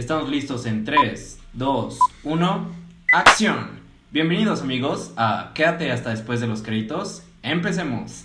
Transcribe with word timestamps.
Estamos 0.00 0.30
listos 0.30 0.64
en 0.64 0.86
3, 0.86 1.38
2, 1.52 1.98
1, 2.24 2.70
acción. 3.12 3.68
Bienvenidos 4.10 4.62
amigos 4.62 5.12
a 5.18 5.52
Quédate 5.54 5.92
hasta 5.92 6.08
después 6.08 6.40
de 6.40 6.46
los 6.46 6.62
créditos. 6.62 7.22
Empecemos. 7.42 8.24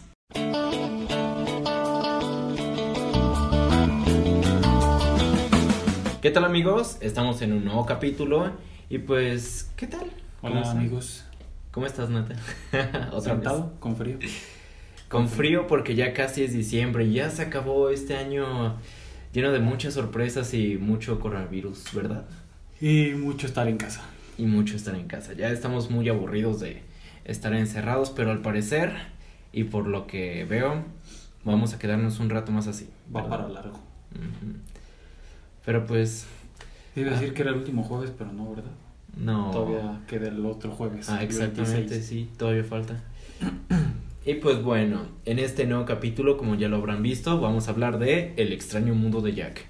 ¿Qué 6.22 6.32
tal 6.32 6.46
amigos? 6.46 6.98
Estamos 7.02 7.42
en 7.42 7.52
un 7.52 7.66
nuevo 7.66 7.86
capítulo 7.86 8.52
y 8.90 9.00
pues, 9.00 9.70
¿qué 9.76 9.88
tal? 9.88 10.10
¿Cómo 10.40 10.62
Hola 10.62 10.72
amigos. 10.72 11.26
¿Cómo 11.72 11.88
estás, 11.88 12.10
Nata? 12.10 12.36
Otra 13.12 13.34
Sentado, 13.34 13.64
vez. 13.64 13.80
con 13.82 13.98
frío. 13.98 14.18
Con 15.10 15.28
frío 15.28 15.68
porque 15.68 15.94
ya 15.94 16.14
casi 16.14 16.46
es 16.46 16.54
diciembre 16.54 17.04
y 17.04 17.16
ya 17.16 17.30
se 17.30 17.42
acabó 17.42 17.90
este 17.90 18.16
año 18.16 18.78
lleno 19.36 19.52
de 19.52 19.60
muchas 19.60 19.94
sorpresas 19.94 20.54
y 20.54 20.78
mucho 20.78 21.20
coronavirus, 21.20 21.94
¿verdad? 21.94 22.24
Y 22.80 23.10
mucho 23.16 23.48
estar 23.48 23.68
en 23.68 23.76
casa. 23.76 24.02
Y 24.38 24.46
mucho 24.46 24.78
estar 24.78 24.96
en 24.96 25.08
casa. 25.08 25.34
Ya 25.34 25.50
estamos 25.50 25.92
muy 25.92 26.08
aburridos 26.08 26.62
de 26.62 26.82
estar 27.26 27.54
encerrados, 27.54 28.12
pero 28.12 28.32
al 28.32 28.42
parecer 28.42 28.94
y 29.52 29.66
por 29.66 29.88
lo 29.88 30.08
que 30.08 30.46
veo, 30.46 30.86
vamos 31.44 31.74
a 31.74 31.80
quedarnos 31.80 32.20
un 32.22 32.30
rato 32.30 32.54
más 32.54 32.68
así. 32.68 32.90
Va 33.14 33.28
para 33.28 33.50
largo. 33.50 33.78
Pero 35.66 35.86
pues, 35.86 36.26
Iba 36.96 37.12
a 37.12 37.14
decir 37.16 37.34
que 37.34 37.42
era 37.42 37.52
el 37.52 37.58
último 37.58 37.84
jueves, 37.84 38.14
pero 38.18 38.32
no, 38.32 38.52
¿verdad? 38.52 38.72
no. 39.18 39.52
Todavía 39.52 40.02
queda 40.08 40.30
el 40.30 40.46
otro 40.46 40.72
jueves. 40.72 41.10
Ah, 41.10 41.22
exactamente, 41.24 41.80
26. 41.80 42.06
sí, 42.06 42.30
todavía 42.38 42.64
falta. 42.64 43.04
Y 44.26 44.36
pues 44.36 44.62
bueno, 44.64 45.04
en 45.26 45.38
este 45.38 45.68
nuevo 45.68 45.86
capítulo, 45.86 46.36
como 46.38 46.56
ya 46.56 46.68
lo 46.68 46.78
habrán 46.78 47.04
visto, 47.04 47.40
vamos 47.40 47.68
a 47.68 47.72
hablar 47.72 48.00
de 48.00 48.34
El 48.38 48.54
extraño 48.54 48.96
mundo 48.96 49.22
de 49.22 49.34
Jack, 49.36 49.66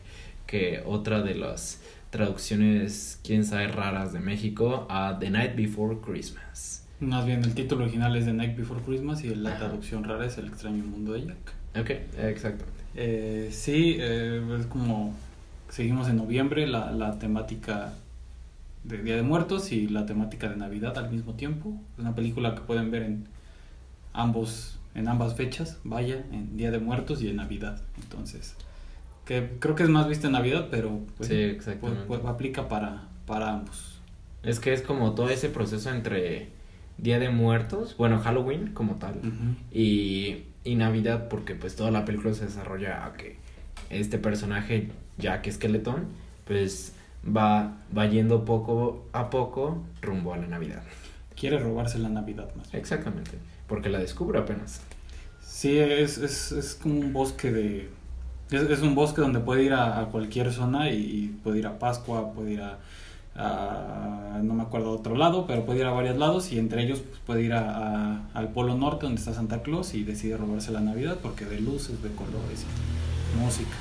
que 0.47 0.81
otra 0.85 1.21
de 1.21 1.35
las 1.35 1.81
traducciones, 2.09 3.19
quién 3.21 3.43
sabe, 3.43 3.67
raras 3.67 4.13
de 4.13 4.21
México 4.21 4.87
a 4.89 5.17
The 5.19 5.29
Night 5.29 5.55
Before 5.57 5.97
Christmas. 5.99 6.87
Más 7.01 7.25
bien, 7.25 7.43
el 7.43 7.53
título 7.53 7.83
original 7.83 8.15
es 8.15 8.23
The 8.23 8.31
Night 8.31 8.55
Before 8.55 8.79
Christmas 8.85 9.25
y 9.25 9.35
la 9.35 9.49
Ajá. 9.49 9.59
traducción 9.59 10.05
rara 10.05 10.25
es 10.25 10.37
El 10.37 10.47
extraño 10.47 10.85
mundo 10.85 11.11
de 11.11 11.25
Jack. 11.25 11.53
Ok, 11.77 11.89
exacto. 12.17 12.63
Eh, 12.95 13.49
sí, 13.51 13.97
eh, 13.99 14.41
es 14.57 14.67
como 14.67 15.13
seguimos 15.67 16.07
en 16.07 16.15
noviembre, 16.15 16.65
la, 16.65 16.91
la 16.91 17.19
temática 17.19 17.93
de 18.85 19.03
Día 19.03 19.17
de 19.17 19.23
Muertos 19.23 19.73
y 19.73 19.89
la 19.89 20.05
temática 20.05 20.47
de 20.47 20.55
Navidad 20.55 20.97
al 20.97 21.11
mismo 21.11 21.33
tiempo. 21.33 21.73
Es 21.95 21.99
una 21.99 22.15
película 22.15 22.55
que 22.55 22.61
pueden 22.61 22.89
ver 22.89 23.01
en 23.03 23.34
ambos 24.15 24.79
en 24.95 25.07
ambas 25.09 25.35
fechas, 25.35 25.77
vaya, 25.83 26.23
en 26.31 26.55
Día 26.57 26.71
de 26.71 26.79
Muertos 26.79 27.21
y 27.21 27.27
en 27.29 27.35
Navidad. 27.35 27.81
Entonces, 28.01 28.55
que 29.25 29.57
creo 29.59 29.75
que 29.75 29.83
es 29.83 29.89
más 29.89 30.07
vista 30.07 30.27
en 30.27 30.33
Navidad, 30.33 30.67
pero 30.71 30.99
pues, 31.17 31.29
Sí, 31.29 31.35
exactamente. 31.35 32.03
pues, 32.07 32.21
pues, 32.21 32.31
aplica 32.33 32.67
para, 32.69 33.03
para 33.25 33.51
ambos. 33.51 33.99
Es 34.43 34.59
que 34.59 34.73
es 34.73 34.81
como 34.81 35.13
todo 35.13 35.29
ese 35.29 35.49
proceso 35.49 35.89
entre 35.89 36.49
Día 36.97 37.19
de 37.19 37.29
Muertos, 37.29 37.97
bueno, 37.97 38.19
Halloween 38.19 38.73
como 38.73 38.95
tal, 38.95 39.15
y, 39.73 40.43
y 40.63 40.75
Navidad, 40.75 41.27
porque 41.27 41.55
pues 41.55 41.75
toda 41.75 41.91
la 41.91 42.05
película 42.05 42.33
se 42.33 42.45
desarrolla 42.45 43.05
a 43.05 43.13
que 43.13 43.35
este 43.89 44.17
personaje, 44.17 44.91
Jack 45.17 45.49
Skeleton, 45.51 46.05
pues 46.45 46.93
va, 47.25 47.75
va 47.97 48.05
yendo 48.05 48.45
poco 48.45 49.07
a 49.11 49.29
poco 49.29 49.83
rumbo 50.01 50.33
a 50.33 50.37
la 50.37 50.47
Navidad. 50.47 50.83
Quiere 51.35 51.59
robarse 51.59 51.99
la 51.99 52.09
Navidad 52.09 52.47
más. 52.55 52.71
bien. 52.71 52.81
Exactamente, 52.81 53.31
porque 53.67 53.89
la 53.89 53.99
descubre 53.99 54.39
apenas. 54.39 54.81
Sí, 55.45 55.77
es, 55.77 56.17
es, 56.17 56.51
es 56.51 56.75
como 56.75 56.99
un 56.99 57.13
bosque 57.13 57.51
de... 57.51 57.89
Es, 58.51 58.61
es 58.63 58.81
un 58.81 58.93
bosque 58.95 59.21
donde 59.21 59.39
puede 59.39 59.63
ir 59.63 59.73
a, 59.73 59.99
a 60.01 60.05
cualquier 60.07 60.51
zona 60.53 60.89
y, 60.91 60.95
y 60.97 61.27
puede 61.43 61.59
ir 61.59 61.67
a 61.67 61.79
Pascua, 61.79 62.31
puede 62.33 62.53
ir 62.53 62.61
a, 62.61 62.77
a- 63.35 64.39
No 64.43 64.53
me 64.53 64.63
acuerdo 64.63 64.89
a 64.89 64.91
otro 64.93 65.15
lado, 65.15 65.45
pero 65.47 65.65
puede 65.65 65.79
ir 65.79 65.85
a 65.85 65.91
varios 65.91 66.17
lados 66.17 66.51
y 66.51 66.59
entre 66.59 66.83
ellos 66.83 66.99
pues, 66.99 67.19
puede 67.25 67.43
ir 67.43 67.53
a, 67.53 68.27
al 68.33 68.49
Polo 68.49 68.75
Norte 68.75 69.05
donde 69.05 69.19
está 69.19 69.33
Santa 69.33 69.61
Claus 69.63 69.93
y 69.93 70.03
decide 70.03 70.37
robarse 70.37 70.71
la 70.71 70.81
Navidad 70.81 71.17
porque 71.21 71.45
de 71.45 71.59
luces, 71.59 72.01
de 72.03 72.09
colores 72.11 72.63
música. 73.41 73.75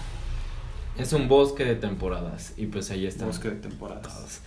Es 0.98 1.12
un 1.12 1.28
bosque 1.28 1.64
de 1.64 1.74
temporadas 1.74 2.54
y 2.56 2.66
pues 2.66 2.90
ahí 2.90 3.06
está. 3.06 3.26
Bosque 3.26 3.50
de 3.50 3.56
temporadas. 3.56 4.40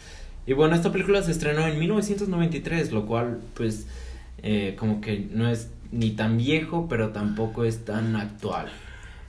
Y 0.48 0.54
bueno, 0.54 0.76
esta 0.76 0.92
película 0.92 1.22
se 1.22 1.32
estrenó 1.32 1.68
en 1.68 1.78
1993, 1.78 2.94
lo 2.94 3.06
cual 3.06 3.42
pues 3.54 3.86
eh, 4.42 4.76
como 4.80 5.02
que 5.02 5.28
no 5.32 5.50
es 5.50 5.70
ni 5.92 6.12
tan 6.12 6.38
viejo, 6.38 6.88
pero 6.90 7.10
tampoco 7.10 7.66
es 7.66 7.84
tan 7.84 8.16
actual. 8.16 8.68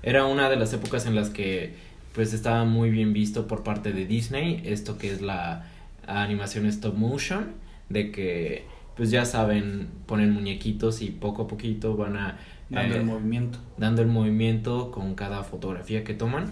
Era 0.03 0.27
una 0.27 0.49
de 0.49 0.57
las 0.57 0.73
épocas 0.73 1.07
en 1.07 1.17
las 1.17 1.31
que 1.31 1.75
pues 2.15 2.33
estaba 2.33 2.65
muy 2.65 2.91
bien 2.91 3.13
visto 3.13 3.47
por 3.49 3.65
parte 3.65 3.93
de 3.93 4.07
Disney, 4.07 4.63
esto 4.65 4.97
que 4.97 5.11
es 5.11 5.21
la 5.21 5.67
animación 6.07 6.67
stop 6.67 6.95
motion, 6.95 7.53
de 7.89 8.13
que 8.13 8.65
pues 8.97 9.11
ya 9.11 9.25
saben, 9.25 9.89
ponen 10.07 10.33
muñequitos 10.33 11.03
y 11.03 11.11
poco 11.11 11.43
a 11.43 11.49
poquito 11.49 11.97
van 11.97 12.17
a 12.17 12.39
Dando 12.71 12.95
eh, 12.95 12.99
el 12.99 13.05
movimiento. 13.05 13.59
dando 13.77 14.03
el 14.03 14.09
movimiento 14.09 14.91
con 14.91 15.15
cada 15.15 15.43
fotografía 15.43 16.05
que 16.05 16.15
toman 16.15 16.47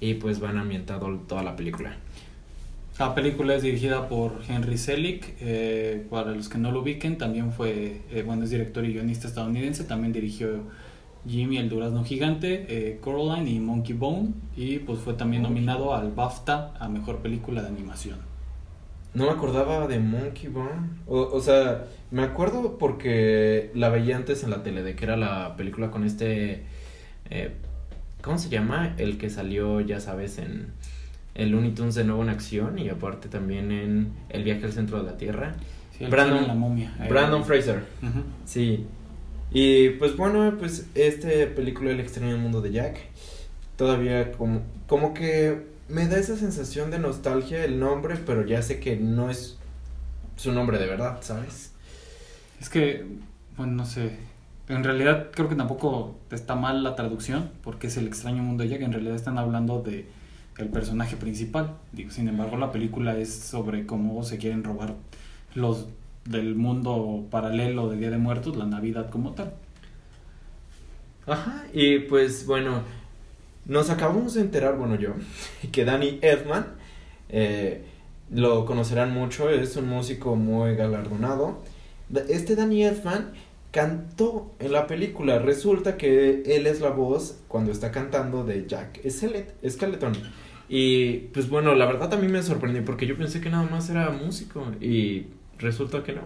y 0.00 0.14
pues 0.14 0.40
van 0.40 0.56
ambientando 0.56 1.06
toda 1.28 1.42
la 1.42 1.54
película. 1.56 1.96
La 3.00 3.14
película 3.14 3.54
es 3.54 3.62
dirigida 3.62 4.10
por 4.10 4.42
Henry 4.46 4.76
Selick. 4.76 5.34
eh, 5.40 6.06
para 6.10 6.32
los 6.32 6.50
que 6.50 6.58
no 6.58 6.70
lo 6.70 6.82
ubiquen, 6.82 7.16
también 7.16 7.50
fue, 7.50 8.02
eh, 8.10 8.22
bueno, 8.26 8.44
es 8.44 8.50
director 8.50 8.84
y 8.84 8.92
guionista 8.92 9.26
estadounidense. 9.26 9.84
También 9.84 10.12
dirigió 10.12 10.64
Jimmy 11.26 11.56
el 11.56 11.70
Durazno 11.70 12.04
Gigante, 12.04 12.66
eh, 12.68 12.98
Coraline 13.00 13.48
y 13.52 13.58
Monkey 13.58 13.94
Bone. 13.94 14.34
Y 14.54 14.80
pues 14.80 14.98
fue 14.98 15.14
también 15.14 15.42
nominado 15.42 15.94
al 15.94 16.10
BAFTA 16.10 16.74
a 16.78 16.90
Mejor 16.90 17.20
Película 17.20 17.62
de 17.62 17.68
Animación. 17.68 18.18
No 19.14 19.24
me 19.24 19.30
acordaba 19.30 19.86
de 19.86 19.98
Monkey 19.98 20.50
Bone. 20.50 20.90
O, 21.06 21.20
o 21.20 21.40
sea, 21.40 21.86
me 22.10 22.20
acuerdo 22.20 22.76
porque 22.76 23.70
la 23.74 23.88
veía 23.88 24.14
antes 24.14 24.44
en 24.44 24.50
la 24.50 24.62
tele, 24.62 24.82
de 24.82 24.94
que 24.94 25.06
era 25.06 25.16
la 25.16 25.56
película 25.56 25.90
con 25.90 26.04
este... 26.04 26.64
eh, 27.30 27.54
¿Cómo 28.20 28.36
se 28.36 28.50
llama? 28.50 28.94
El 28.98 29.16
que 29.16 29.30
salió, 29.30 29.80
ya 29.80 30.00
sabes, 30.00 30.36
en 30.36 30.74
el 31.40 31.50
Looney 31.50 31.72
Tunes 31.72 31.94
de 31.94 32.04
nuevo 32.04 32.22
en 32.22 32.28
acción 32.28 32.78
y 32.78 32.88
aparte 32.88 33.28
también 33.28 33.72
en 33.72 34.12
El 34.28 34.44
viaje 34.44 34.64
al 34.64 34.72
centro 34.72 34.98
de 35.02 35.10
la 35.10 35.16
Tierra. 35.16 35.54
Sí, 35.96 36.04
Brandon- 36.06 36.46
la 36.46 36.54
momia. 36.54 36.94
Brandon 37.08 37.44
Fraser. 37.44 37.84
Sí. 38.44 38.86
Y 39.52 39.90
pues 39.90 40.16
bueno, 40.16 40.54
pues 40.58 40.86
este 40.94 41.46
película 41.48 41.90
El 41.90 42.00
extraño 42.00 42.36
mundo 42.38 42.60
de 42.60 42.70
Jack 42.72 42.98
todavía 43.76 44.32
como 44.32 44.62
como 44.86 45.14
que 45.14 45.66
me 45.88 46.06
da 46.06 46.18
esa 46.18 46.36
sensación 46.36 46.90
de 46.90 46.98
nostalgia 46.98 47.64
el 47.64 47.80
nombre, 47.80 48.16
pero 48.24 48.46
ya 48.46 48.62
sé 48.62 48.78
que 48.80 48.96
no 48.96 49.30
es 49.30 49.58
su 50.36 50.52
nombre 50.52 50.78
de 50.78 50.86
verdad, 50.86 51.18
¿sabes? 51.22 51.72
Es 52.60 52.68
que, 52.68 53.04
bueno, 53.56 53.72
no 53.72 53.84
sé. 53.86 54.10
En 54.68 54.84
realidad 54.84 55.28
creo 55.32 55.48
que 55.48 55.56
tampoco 55.56 56.16
está 56.30 56.54
mal 56.54 56.84
la 56.84 56.94
traducción, 56.94 57.50
porque 57.62 57.88
es 57.88 57.96
el 57.96 58.06
extraño 58.06 58.42
mundo 58.42 58.62
de 58.62 58.70
Jack. 58.70 58.82
En 58.82 58.92
realidad 58.92 59.16
están 59.16 59.36
hablando 59.38 59.82
de 59.82 60.06
el 60.60 60.68
personaje 60.68 61.16
principal. 61.16 61.76
Digo, 61.92 62.10
sin 62.10 62.28
embargo, 62.28 62.56
la 62.56 62.72
película 62.72 63.16
es 63.18 63.32
sobre 63.34 63.86
cómo 63.86 64.22
se 64.22 64.38
quieren 64.38 64.64
robar 64.64 64.94
los 65.54 65.86
del 66.24 66.54
mundo 66.54 67.26
paralelo 67.30 67.88
de 67.88 67.96
Día 67.96 68.10
de 68.10 68.18
Muertos, 68.18 68.56
la 68.56 68.66
Navidad 68.66 69.10
como 69.10 69.32
tal. 69.32 69.52
Ajá, 71.26 71.64
y 71.72 72.00
pues 72.00 72.46
bueno, 72.46 72.82
nos 73.66 73.90
acabamos 73.90 74.34
de 74.34 74.40
enterar, 74.42 74.76
bueno 74.76 74.96
yo, 74.96 75.10
que 75.72 75.84
Danny 75.84 76.18
Elfman, 76.22 76.66
eh, 77.28 77.84
lo 78.30 78.64
conocerán 78.64 79.12
mucho, 79.12 79.50
es 79.50 79.76
un 79.76 79.88
músico 79.88 80.36
muy 80.36 80.74
galardonado. 80.76 81.58
Este 82.28 82.56
Danny 82.56 82.84
Elfman 82.84 83.32
cantó 83.70 84.52
en 84.58 84.72
la 84.72 84.86
película, 84.88 85.38
resulta 85.38 85.96
que 85.96 86.42
él 86.46 86.66
es 86.66 86.80
la 86.80 86.90
voz 86.90 87.38
cuando 87.46 87.70
está 87.70 87.92
cantando 87.92 88.42
de 88.44 88.66
Jack 88.66 89.00
Skelet- 89.04 89.52
Skeleton. 89.68 90.12
Y 90.72 91.16
pues 91.32 91.50
bueno, 91.50 91.74
la 91.74 91.84
verdad 91.84 92.14
a 92.14 92.16
mí 92.16 92.28
me 92.28 92.44
sorprendió 92.44 92.84
porque 92.84 93.04
yo 93.04 93.18
pensé 93.18 93.40
que 93.40 93.50
nada 93.50 93.68
más 93.68 93.90
era 93.90 94.08
músico 94.10 94.64
y 94.80 95.26
resulta 95.58 96.04
que 96.04 96.12
no. 96.12 96.22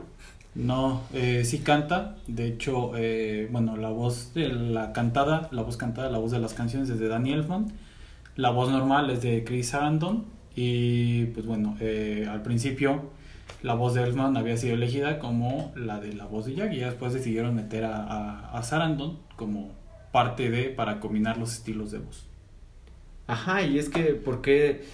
No, 0.54 1.02
eh, 1.14 1.44
sí 1.46 1.60
canta. 1.60 2.16
De 2.26 2.46
hecho, 2.48 2.92
eh, 2.94 3.48
bueno, 3.50 3.78
la 3.78 3.88
voz 3.88 4.34
de 4.34 4.50
la 4.50 4.92
cantada, 4.92 5.48
la 5.50 5.62
voz 5.62 5.78
cantada, 5.78 6.10
la 6.10 6.18
voz 6.18 6.30
de 6.30 6.40
las 6.40 6.52
canciones 6.52 6.90
es 6.90 6.98
de 6.98 7.08
Danny 7.08 7.32
Elfman. 7.32 7.72
La 8.36 8.50
voz 8.50 8.70
normal 8.70 9.08
es 9.08 9.22
de 9.22 9.44
Chris 9.44 9.68
Sarandon. 9.70 10.26
Y 10.54 11.24
pues 11.26 11.46
bueno, 11.46 11.76
eh, 11.80 12.28
al 12.30 12.42
principio 12.42 13.10
la 13.62 13.72
voz 13.72 13.94
de 13.94 14.02
Elfman 14.02 14.36
había 14.36 14.58
sido 14.58 14.74
elegida 14.74 15.18
como 15.20 15.72
la 15.74 16.00
de 16.00 16.12
la 16.12 16.26
voz 16.26 16.44
de 16.44 16.54
Jack. 16.54 16.74
Y 16.74 16.80
después 16.80 17.14
decidieron 17.14 17.54
meter 17.54 17.84
a, 17.84 18.50
a 18.50 18.62
Sarandon 18.62 19.20
como 19.36 19.72
parte 20.12 20.50
de 20.50 20.64
para 20.64 21.00
combinar 21.00 21.38
los 21.38 21.54
estilos 21.54 21.90
de 21.90 21.98
voz. 22.00 22.33
Ajá, 23.26 23.62
y 23.62 23.78
es 23.78 23.88
que 23.88 24.02
porque 24.14 24.84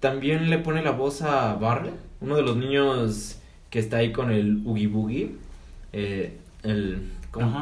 también 0.00 0.50
le 0.50 0.58
pone 0.58 0.82
la 0.82 0.92
voz 0.92 1.22
a 1.22 1.54
Barley, 1.54 1.92
uno 2.20 2.36
de 2.36 2.42
los 2.42 2.56
niños 2.56 3.38
que 3.70 3.78
está 3.78 3.98
ahí 3.98 4.12
con 4.12 4.30
el 4.30 4.62
Oogie 4.66 4.86
Boogie, 4.86 5.34
eh, 5.92 6.38
el 6.62 7.02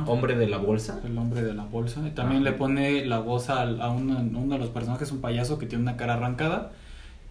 hombre 0.06 0.37
de 0.37 0.47
la 0.47 0.58
bolsa. 0.58 1.00
El 1.05 1.19
hombre 1.19 1.43
de 1.43 1.53
la 1.55 1.64
bolsa. 1.64 2.06
Y 2.06 2.11
también 2.12 2.43
Ajá. 2.43 2.50
le 2.50 2.56
pone 2.56 3.05
la 3.05 3.19
voz 3.19 3.50
al- 3.50 3.81
a, 3.82 3.91
uno, 3.91 4.19
uno 4.20 4.55
de 4.55 4.58
los 4.61 4.70
personajes, 4.70 5.11
un 5.12 5.20
payaso 5.20 5.58
que 5.58 5.67
tiene 5.67 5.82
una 5.82 5.97
cara 5.97 6.14
arrancada, 6.14 6.73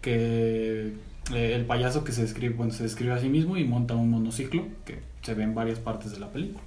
que 0.02 0.92
eh, 1.34 1.52
el 1.54 1.64
payaso 1.64 2.04
que 2.04 2.12
se 2.12 2.22
describe, 2.22 2.54
bueno, 2.54 2.72
se 2.72 2.82
describe 2.82 3.12
a 3.14 3.18
sí 3.18 3.28
mismo 3.28 3.56
y 3.56 3.64
monta 3.64 3.94
un 3.94 4.10
monociclo 4.10 4.64
que 4.84 4.98
se 5.22 5.34
ve 5.34 5.42
en 5.44 5.54
varias 5.54 5.78
partes 5.78 6.12
de 6.12 6.20
la 6.20 6.28
película. 6.30 6.62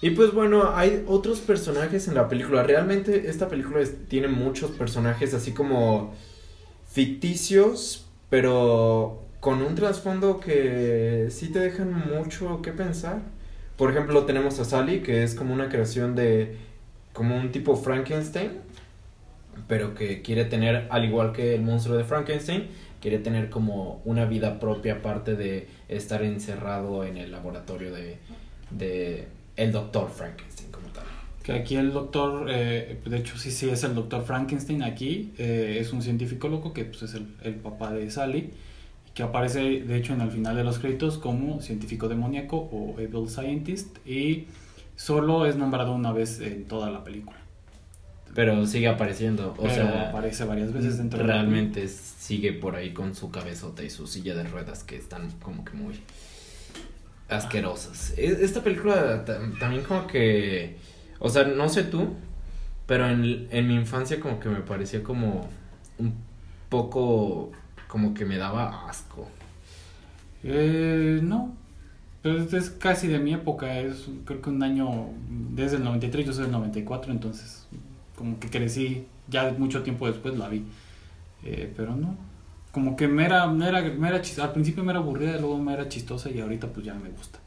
Y 0.00 0.10
pues 0.10 0.32
bueno, 0.32 0.76
hay 0.76 1.04
otros 1.08 1.40
personajes 1.40 2.06
en 2.06 2.14
la 2.14 2.28
película. 2.28 2.62
Realmente 2.62 3.28
esta 3.28 3.48
película 3.48 3.80
tiene 4.08 4.28
muchos 4.28 4.70
personajes 4.70 5.34
así 5.34 5.52
como 5.52 6.14
ficticios, 6.88 8.06
pero 8.30 9.22
con 9.40 9.62
un 9.62 9.74
trasfondo 9.74 10.38
que 10.38 11.28
sí 11.30 11.50
te 11.50 11.58
dejan 11.58 11.92
mucho 12.08 12.62
que 12.62 12.72
pensar. 12.72 13.22
Por 13.76 13.90
ejemplo, 13.90 14.24
tenemos 14.24 14.58
a 14.60 14.64
Sally, 14.64 15.00
que 15.00 15.22
es 15.24 15.34
como 15.34 15.52
una 15.52 15.68
creación 15.68 16.14
de 16.14 16.56
como 17.12 17.36
un 17.36 17.50
tipo 17.50 17.76
Frankenstein, 17.76 18.52
pero 19.66 19.94
que 19.94 20.22
quiere 20.22 20.44
tener, 20.44 20.86
al 20.90 21.04
igual 21.04 21.32
que 21.32 21.54
el 21.54 21.62
monstruo 21.62 21.96
de 21.96 22.04
Frankenstein, 22.04 22.68
quiere 23.00 23.18
tener 23.18 23.50
como 23.50 24.00
una 24.04 24.24
vida 24.24 24.60
propia 24.60 24.94
aparte 24.94 25.34
de 25.34 25.68
estar 25.88 26.22
encerrado 26.22 27.04
en 27.04 27.16
el 27.16 27.32
laboratorio 27.32 27.92
de, 27.92 28.18
de 28.70 29.26
el 29.58 29.72
doctor 29.72 30.08
Frankenstein 30.08 30.70
como 30.70 30.88
tal. 30.88 31.04
Que 31.42 31.52
aquí 31.52 31.76
el 31.76 31.92
doctor, 31.92 32.46
eh, 32.48 33.00
de 33.04 33.16
hecho 33.18 33.36
sí, 33.36 33.50
sí 33.50 33.68
es 33.68 33.82
el 33.82 33.94
doctor 33.94 34.24
Frankenstein 34.24 34.82
aquí, 34.82 35.32
eh, 35.36 35.78
es 35.80 35.92
un 35.92 36.00
científico 36.00 36.48
loco 36.48 36.72
que 36.72 36.84
pues, 36.84 37.02
es 37.02 37.14
el, 37.14 37.26
el 37.42 37.56
papá 37.56 37.92
de 37.92 38.08
Sally, 38.10 38.52
que 39.14 39.24
aparece 39.24 39.82
de 39.82 39.96
hecho 39.96 40.14
en 40.14 40.20
el 40.20 40.30
final 40.30 40.54
de 40.54 40.62
los 40.62 40.78
créditos 40.78 41.18
como 41.18 41.60
científico 41.60 42.08
demoníaco 42.08 42.56
o 42.56 43.00
Evil 43.00 43.28
Scientist 43.28 43.98
y 44.06 44.46
solo 44.94 45.44
es 45.44 45.56
nombrado 45.56 45.92
una 45.92 46.12
vez 46.12 46.40
en 46.40 46.64
toda 46.66 46.90
la 46.90 47.02
película. 47.02 47.36
Pero 48.34 48.64
sigue 48.66 48.86
apareciendo, 48.86 49.54
o 49.58 49.62
Pero 49.62 49.74
sea, 49.74 50.10
aparece 50.10 50.44
varias 50.44 50.72
veces 50.72 50.98
dentro 50.98 51.18
de 51.18 51.26
la 51.26 51.32
realmente 51.32 51.88
sigue 51.88 52.52
por 52.52 52.76
ahí 52.76 52.92
con 52.92 53.16
su 53.16 53.32
cabezota 53.32 53.82
y 53.82 53.90
su 53.90 54.06
silla 54.06 54.36
de 54.36 54.44
ruedas 54.44 54.84
que 54.84 54.94
están 54.94 55.32
como 55.40 55.64
que 55.64 55.72
muy 55.72 55.94
asquerosas. 57.28 58.14
E- 58.16 58.38
Esta 58.44 58.62
película 58.62 59.24
ta- 59.24 59.40
también 59.58 59.84
como 59.84 60.06
que, 60.06 60.76
o 61.20 61.28
sea, 61.28 61.44
no 61.44 61.68
sé 61.68 61.84
tú, 61.84 62.14
pero 62.86 63.08
en, 63.08 63.48
en 63.50 63.68
mi 63.68 63.74
infancia 63.76 64.20
como 64.20 64.40
que 64.40 64.48
me 64.48 64.60
parecía 64.62 65.02
como 65.02 65.48
un 65.98 66.14
poco 66.68 67.52
como 67.88 68.14
que 68.14 68.24
me 68.26 68.38
daba 68.38 68.88
asco. 68.88 69.28
Eh, 70.44 71.20
no, 71.22 71.56
pero 72.22 72.38
es- 72.42 72.52
es 72.54 72.70
casi 72.70 73.08
de 73.08 73.18
mi 73.18 73.34
época, 73.34 73.80
es 73.80 74.08
creo 74.26 74.42
que 74.42 74.50
un 74.50 74.62
año 74.62 75.10
desde 75.54 75.76
el 75.78 75.84
93, 75.84 76.26
yo 76.26 76.32
soy 76.32 76.44
del 76.44 76.52
94, 76.52 77.12
entonces 77.12 77.66
como 78.16 78.38
que 78.40 78.50
crecí, 78.50 79.06
ya 79.28 79.52
mucho 79.58 79.82
tiempo 79.82 80.06
después 80.08 80.36
la 80.38 80.48
vi, 80.48 80.64
Eh, 81.44 81.72
pero 81.76 81.96
no, 81.96 82.16
como 82.78 82.94
que 82.96 83.08
me 83.08 83.24
era, 83.24 83.46
me 83.48 83.68
era, 83.68 83.82
me 83.82 84.08
era 84.08 84.22
chis- 84.22 84.38
al 84.38 84.52
principio 84.52 84.84
me 84.84 84.92
era 84.92 85.00
aburrida, 85.00 85.32
luego 85.38 85.58
me 85.58 85.72
era 85.74 85.88
chistosa 85.88 86.30
y 86.30 86.40
ahorita 86.40 86.68
pues 86.68 86.86
ya 86.86 86.94
me 86.94 87.10
gusta. 87.10 87.40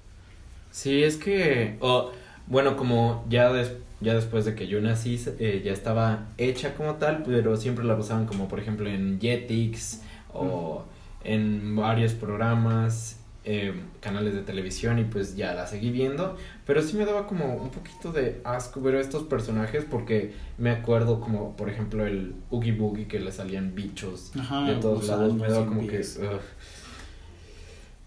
Sí, 0.72 1.04
es 1.04 1.16
que, 1.18 1.78
o, 1.80 2.12
bueno, 2.48 2.76
como 2.76 3.26
ya, 3.30 3.52
des- 3.54 3.74
ya 4.02 4.14
después 4.14 4.44
de 4.44 4.56
que 4.56 4.68
yo 4.68 4.82
nací, 4.82 5.18
eh, 5.40 5.62
ya 5.64 5.72
estaba 5.72 6.28
hecha 6.38 6.76
como 6.76 6.96
tal, 6.96 7.24
pero 7.26 7.56
siempre 7.56 7.86
la 7.86 7.96
usaban 7.96 8.26
como, 8.26 8.50
por 8.50 8.60
ejemplo, 8.60 8.90
en 8.90 9.20
Jetix 9.22 10.02
o 10.34 10.84
en 11.24 11.76
varios 11.78 12.14
programas, 12.14 13.21
eh, 13.44 13.74
canales 14.00 14.34
de 14.36 14.42
televisión 14.42 15.00
y 15.00 15.04
pues 15.04 15.36
ya 15.36 15.54
la 15.54 15.66
seguí 15.66 15.90
viendo, 15.90 16.38
pero 16.66 16.82
sí 16.82 16.96
me 16.96 17.06
daba 17.06 17.26
como 17.26 17.56
un 17.56 17.72
poquito 17.72 18.12
de 18.12 18.40
asco 18.44 18.82
ver 18.82 18.96
a 18.96 19.02
estos 19.02 19.24
personajes 19.24 19.86
porque 19.90 20.34
me 20.58 20.70
acuerdo 20.70 21.20
como, 21.20 21.56
por 21.56 21.70
ejemplo, 21.70 22.06
el 22.06 22.36
Oogie 22.52 22.74
Boogie 22.74 23.08
que 23.08 23.20
le 23.20 23.32
salían 23.32 23.74
bichos 23.74 24.32
Ajá, 24.40 24.64
de 24.66 24.76
todos 24.76 25.08
lados, 25.08 25.34
me 25.34 25.48
daba 25.48 25.66
como 25.66 25.88
que... 25.88 26.02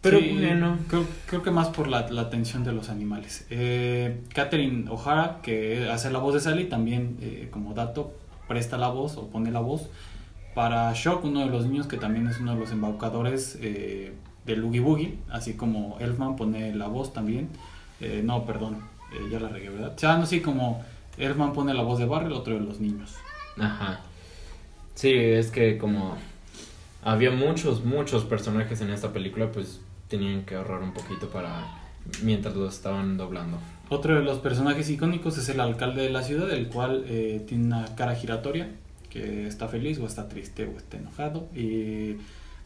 Pero 0.00 0.20
Sí, 0.20 0.36
bueno. 0.38 0.78
Creo, 0.86 1.06
creo 1.26 1.42
que 1.42 1.50
más 1.50 1.68
por 1.68 1.88
la, 1.88 2.10
la 2.10 2.20
atención 2.20 2.62
de 2.62 2.72
los 2.72 2.90
animales. 2.90 3.46
Eh, 3.48 4.20
Catherine 4.34 4.88
O'Hara, 4.90 5.40
que 5.42 5.88
hace 5.88 6.10
la 6.10 6.18
voz 6.18 6.34
de 6.34 6.40
Sally, 6.40 6.66
también 6.66 7.16
eh, 7.22 7.48
como 7.50 7.72
dato 7.72 8.14
presta 8.46 8.76
la 8.76 8.88
voz 8.88 9.16
o 9.16 9.28
pone 9.30 9.50
la 9.50 9.60
voz 9.60 9.88
para 10.54 10.92
Shock, 10.94 11.24
uno 11.24 11.40
de 11.40 11.46
los 11.46 11.66
niños 11.66 11.86
que 11.86 11.96
también 11.96 12.26
es 12.28 12.38
uno 12.38 12.52
de 12.54 12.60
los 12.60 12.70
embaucadores 12.70 13.58
eh, 13.62 14.12
del 14.44 14.64
Oogie 14.64 14.80
Boogie, 14.80 15.18
así 15.30 15.54
como 15.54 15.98
Elfman 16.00 16.36
pone 16.36 16.74
la 16.74 16.88
voz 16.88 17.12
también. 17.12 17.48
Eh, 18.00 18.22
no, 18.24 18.44
perdón, 18.44 18.78
eh, 19.12 19.28
ya 19.30 19.40
la 19.40 19.48
regué, 19.48 19.70
¿verdad? 19.70 19.92
O 19.94 19.98
sea, 19.98 20.16
no, 20.16 20.26
sí, 20.26 20.40
como 20.40 20.84
Elfman 21.18 21.52
pone 21.52 21.74
la 21.74 21.82
voz 21.82 21.98
de 21.98 22.06
Barry, 22.06 22.26
el 22.26 22.32
otro 22.32 22.54
de 22.54 22.60
los 22.60 22.80
niños. 22.80 23.14
Ajá. 23.58 24.00
Sí, 24.94 25.12
es 25.12 25.50
que 25.50 25.78
como 25.78 26.16
había 27.02 27.30
muchos, 27.30 27.84
muchos 27.84 28.24
personajes 28.24 28.80
en 28.80 28.90
esta 28.90 29.12
película, 29.12 29.50
pues 29.52 29.80
tenían 30.08 30.44
que 30.44 30.54
ahorrar 30.54 30.82
un 30.82 30.92
poquito 30.92 31.28
para 31.28 31.82
mientras 32.22 32.54
lo 32.54 32.68
estaban 32.68 33.16
doblando. 33.16 33.58
Otro 33.88 34.16
de 34.16 34.22
los 34.22 34.38
personajes 34.38 34.88
icónicos 34.90 35.36
es 35.38 35.48
el 35.48 35.60
alcalde 35.60 36.02
de 36.02 36.10
la 36.10 36.22
ciudad, 36.22 36.50
el 36.50 36.68
cual 36.68 37.04
eh, 37.06 37.44
tiene 37.46 37.66
una 37.66 37.94
cara 37.94 38.14
giratoria, 38.14 38.70
que 39.10 39.46
está 39.46 39.68
feliz 39.68 39.98
o 39.98 40.06
está 40.06 40.28
triste 40.28 40.64
o 40.66 40.76
está 40.76 40.96
enojado. 40.96 41.48
Y 41.54 42.16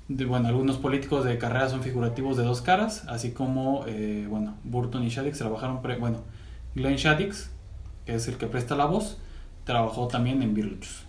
de- 0.09 0.25
bueno, 0.25 0.49
algunos 0.49 0.77
políticos 0.79 1.25
de 1.25 1.39
carrera 1.39 1.69
son 1.69 1.83
figurativos 1.83 2.37
de 2.37 2.45
dos 2.45 2.61
caras, 2.63 3.05
así 3.09 3.31
como 3.33 3.85
eh, 3.87 4.27
bueno, 4.29 4.57
Burton 4.65 5.05
y 5.05 5.09
Shaddix 5.09 5.39
trabajaron, 5.39 5.83
pre- 5.83 5.97
bueno, 5.99 6.23
Glenn 6.75 6.97
Shaddix, 6.97 7.51
que 8.07 8.15
es 8.15 8.27
el 8.29 8.37
que 8.37 8.47
presta 8.47 8.75
la 8.77 8.87
voz, 8.87 9.19
trabajó 9.65 10.09
también 10.09 10.43
en 10.43 10.55
Beetlejuice. 10.55 11.07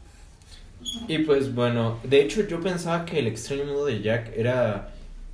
Y 1.08 1.20
pues 1.20 1.54
bueno, 1.54 1.98
de 2.04 2.22
hecho 2.22 2.48
yo 2.48 2.62
pensaba 2.62 3.04
que 3.06 3.20
el 3.20 3.28
extraño 3.28 3.66
mundo 3.66 3.86
de 3.86 4.02
Jack 4.02 4.32
era, 4.36 4.92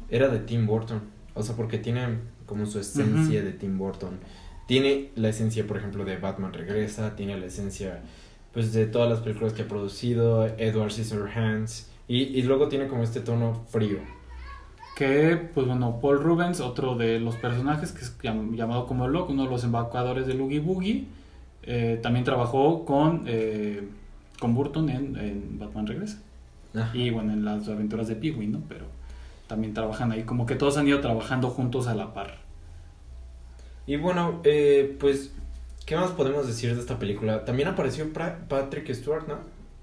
era 0.10 0.28
de 0.28 0.40
Tim 0.40 0.66
Burton. 0.66 1.02
O 1.36 1.44
sea, 1.44 1.56
porque 1.56 1.78
tiene 1.78 2.18
como 2.46 2.66
su 2.66 2.80
esencia 2.80 3.44
de 3.44 3.52
Tim 3.52 3.78
Burton. 3.78 4.18
Tiene 4.68 5.12
la 5.16 5.30
esencia, 5.30 5.68
por 5.68 5.78
ejemplo, 5.78 6.04
de 6.06 6.18
Batman 6.18 6.54
Regresa, 6.54 7.16
tiene 7.16 7.38
la 7.38 7.46
esencia 7.46 8.02
pues 8.54 8.74
de 8.74 8.88
todas 8.88 9.10
las 9.10 9.20
películas 9.20 9.54
que 9.54 9.64
ha 9.64 9.68
producido, 9.68 10.48
Edward 10.58 10.92
Scissorhands, 10.92 11.90
y, 12.08 12.24
y 12.24 12.44
luego 12.44 12.68
tiene 12.68 12.88
como 12.88 13.04
este 13.04 13.20
tono 13.20 13.66
frío. 13.70 14.00
Que, 14.96 15.36
pues 15.54 15.68
bueno, 15.68 16.00
Paul 16.00 16.24
Rubens, 16.24 16.62
otro 16.62 16.96
de 16.96 17.20
los 17.20 17.36
personajes 17.36 17.92
que 17.92 18.02
es 18.02 18.18
llam- 18.20 18.56
llamado 18.56 18.88
como 18.88 19.08
Locke, 19.08 19.32
uno 19.32 19.44
de 19.44 19.50
los 19.50 19.64
embaucadores 19.64 20.26
de 20.26 20.40
Oogie 20.40 20.60
Boogie, 20.62 21.06
eh, 21.64 22.00
también 22.02 22.24
trabajó 22.24 22.86
con, 22.86 23.24
eh, 23.28 23.88
con 24.40 24.54
Burton 24.54 24.90
en, 24.90 25.18
en 25.18 25.60
Batman 25.60 25.88
Regresa. 25.88 26.22
Ajá. 26.74 26.96
Y 26.96 27.10
bueno, 27.10 27.34
en 27.34 27.44
las 27.44 27.68
aventuras 27.68 28.08
de 28.08 28.16
Peewee, 28.16 28.48
¿no? 28.48 28.62
Pero 28.70 28.86
también 29.48 29.74
trabajan 29.74 30.12
ahí, 30.12 30.24
como 30.24 30.46
que 30.46 30.56
todos 30.56 30.78
han 30.78 30.88
ido 30.88 31.02
trabajando 31.02 31.50
juntos 31.50 31.88
a 31.88 31.96
la 31.96 32.14
par. 32.14 32.38
Y 33.88 33.98
bueno, 33.98 34.42
eh, 34.44 34.96
pues, 35.00 35.34
¿qué 35.86 35.96
más 35.96 36.12
podemos 36.12 36.48
decir 36.48 36.74
de 36.74 36.80
esta 36.80 36.98
película? 36.98 37.46
También 37.46 37.68
apareció 37.68 38.12
Patrick 38.14 38.92
Stewart, 38.94 39.28
¿no? 39.28 39.40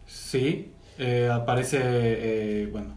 Sí, 0.07 0.73
eh, 0.99 1.31
aparece, 1.33 1.79
eh, 1.83 2.69
bueno, 2.71 2.95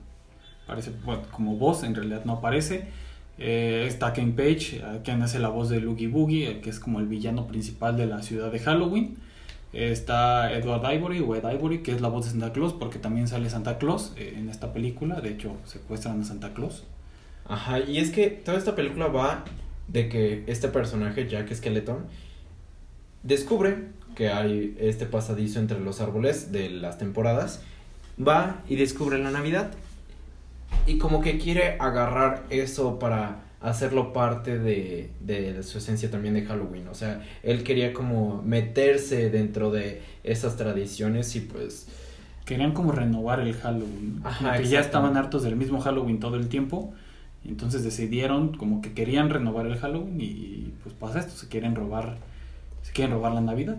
aparece 0.65 0.91
como 1.31 1.55
voz, 1.57 1.83
en 1.83 1.95
realidad 1.95 2.25
no 2.25 2.33
aparece. 2.33 2.87
Eh, 3.37 3.83
está 3.87 4.13
Ken 4.13 4.33
Page, 4.33 4.81
quien 5.03 5.21
hace 5.21 5.39
la 5.39 5.49
voz 5.49 5.69
de 5.69 5.85
Oogie 5.85 6.07
Boogie, 6.07 6.49
eh, 6.49 6.61
que 6.61 6.69
es 6.69 6.79
como 6.79 6.99
el 6.99 7.07
villano 7.07 7.47
principal 7.47 7.97
de 7.97 8.05
la 8.05 8.21
ciudad 8.21 8.51
de 8.51 8.59
Halloween. 8.59 9.17
Eh, 9.73 9.91
está 9.91 10.53
Edward 10.53 10.89
Ivory 10.93 11.19
o 11.19 11.35
Ed 11.35 11.43
Ivory, 11.43 11.79
que 11.83 11.91
es 11.91 12.01
la 12.01 12.07
voz 12.07 12.25
de 12.25 12.31
Santa 12.31 12.53
Claus, 12.53 12.73
porque 12.73 12.97
también 12.97 13.27
sale 13.27 13.49
Santa 13.49 13.77
Claus 13.77 14.13
en 14.15 14.49
esta 14.49 14.71
película. 14.71 15.19
De 15.19 15.31
hecho, 15.31 15.57
secuestran 15.65 16.21
a 16.21 16.23
Santa 16.23 16.53
Claus. 16.53 16.85
Ajá, 17.47 17.79
y 17.79 17.97
es 17.97 18.09
que 18.09 18.29
toda 18.29 18.57
esta 18.57 18.75
película 18.75 19.07
va 19.07 19.43
de 19.87 20.09
que 20.09 20.43
este 20.47 20.69
personaje, 20.69 21.27
Jack 21.27 21.53
Skeleton, 21.53 22.05
descubre 23.21 23.89
que 24.15 24.29
hay 24.29 24.75
este 24.79 25.05
pasadizo 25.05 25.59
entre 25.59 25.79
los 25.79 25.99
árboles 25.99 26.51
de 26.53 26.69
las 26.69 26.97
temporadas, 26.97 27.61
va 28.19 28.61
y 28.67 28.75
descubre 28.75 29.17
la 29.17 29.31
Navidad. 29.31 29.71
Y 30.87 30.97
como 30.97 31.21
que 31.21 31.37
quiere 31.37 31.77
agarrar 31.79 32.43
eso 32.49 32.99
para 32.99 33.43
hacerlo 33.61 34.13
parte 34.13 34.59
de, 34.59 35.09
de 35.21 35.63
su 35.63 35.79
esencia 35.79 36.11
también 36.11 36.33
de 36.33 36.45
Halloween. 36.45 36.87
O 36.87 36.93
sea, 36.93 37.23
él 37.41 37.63
quería 37.63 37.93
como 37.93 38.41
meterse 38.43 39.29
dentro 39.29 39.71
de 39.71 40.01
esas 40.23 40.55
tradiciones 40.57 41.35
y 41.35 41.41
pues... 41.41 41.87
Querían 42.45 42.73
como 42.73 42.91
renovar 42.91 43.39
el 43.39 43.55
Halloween. 43.55 44.21
Ajá, 44.23 44.57
que 44.57 44.65
ya 44.65 44.79
estaban 44.79 45.17
hartos 45.17 45.41
del 45.41 45.55
mismo 45.55 45.81
Halloween 45.81 46.19
todo 46.19 46.35
el 46.35 46.47
tiempo. 46.47 46.93
Entonces 47.43 47.83
decidieron 47.83 48.55
como 48.55 48.81
que 48.81 48.93
querían 48.93 49.29
renovar 49.29 49.65
el 49.67 49.77
Halloween 49.77 50.19
y 50.19 50.73
pues 50.83 50.95
pasa 50.95 51.19
esto, 51.19 51.35
se 51.35 51.47
quieren 51.47 51.75
robar, 51.75 52.17
se 52.81 52.91
quieren 52.91 53.13
robar 53.13 53.33
la 53.33 53.41
Navidad. 53.41 53.77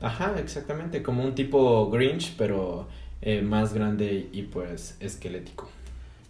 Ajá, 0.00 0.34
exactamente, 0.38 1.02
como 1.02 1.24
un 1.24 1.34
tipo 1.34 1.90
Grinch, 1.90 2.34
pero 2.36 2.88
eh, 3.26 3.42
más 3.42 3.74
grande 3.74 4.28
y 4.32 4.42
pues 4.44 4.96
esquelético. 5.00 5.68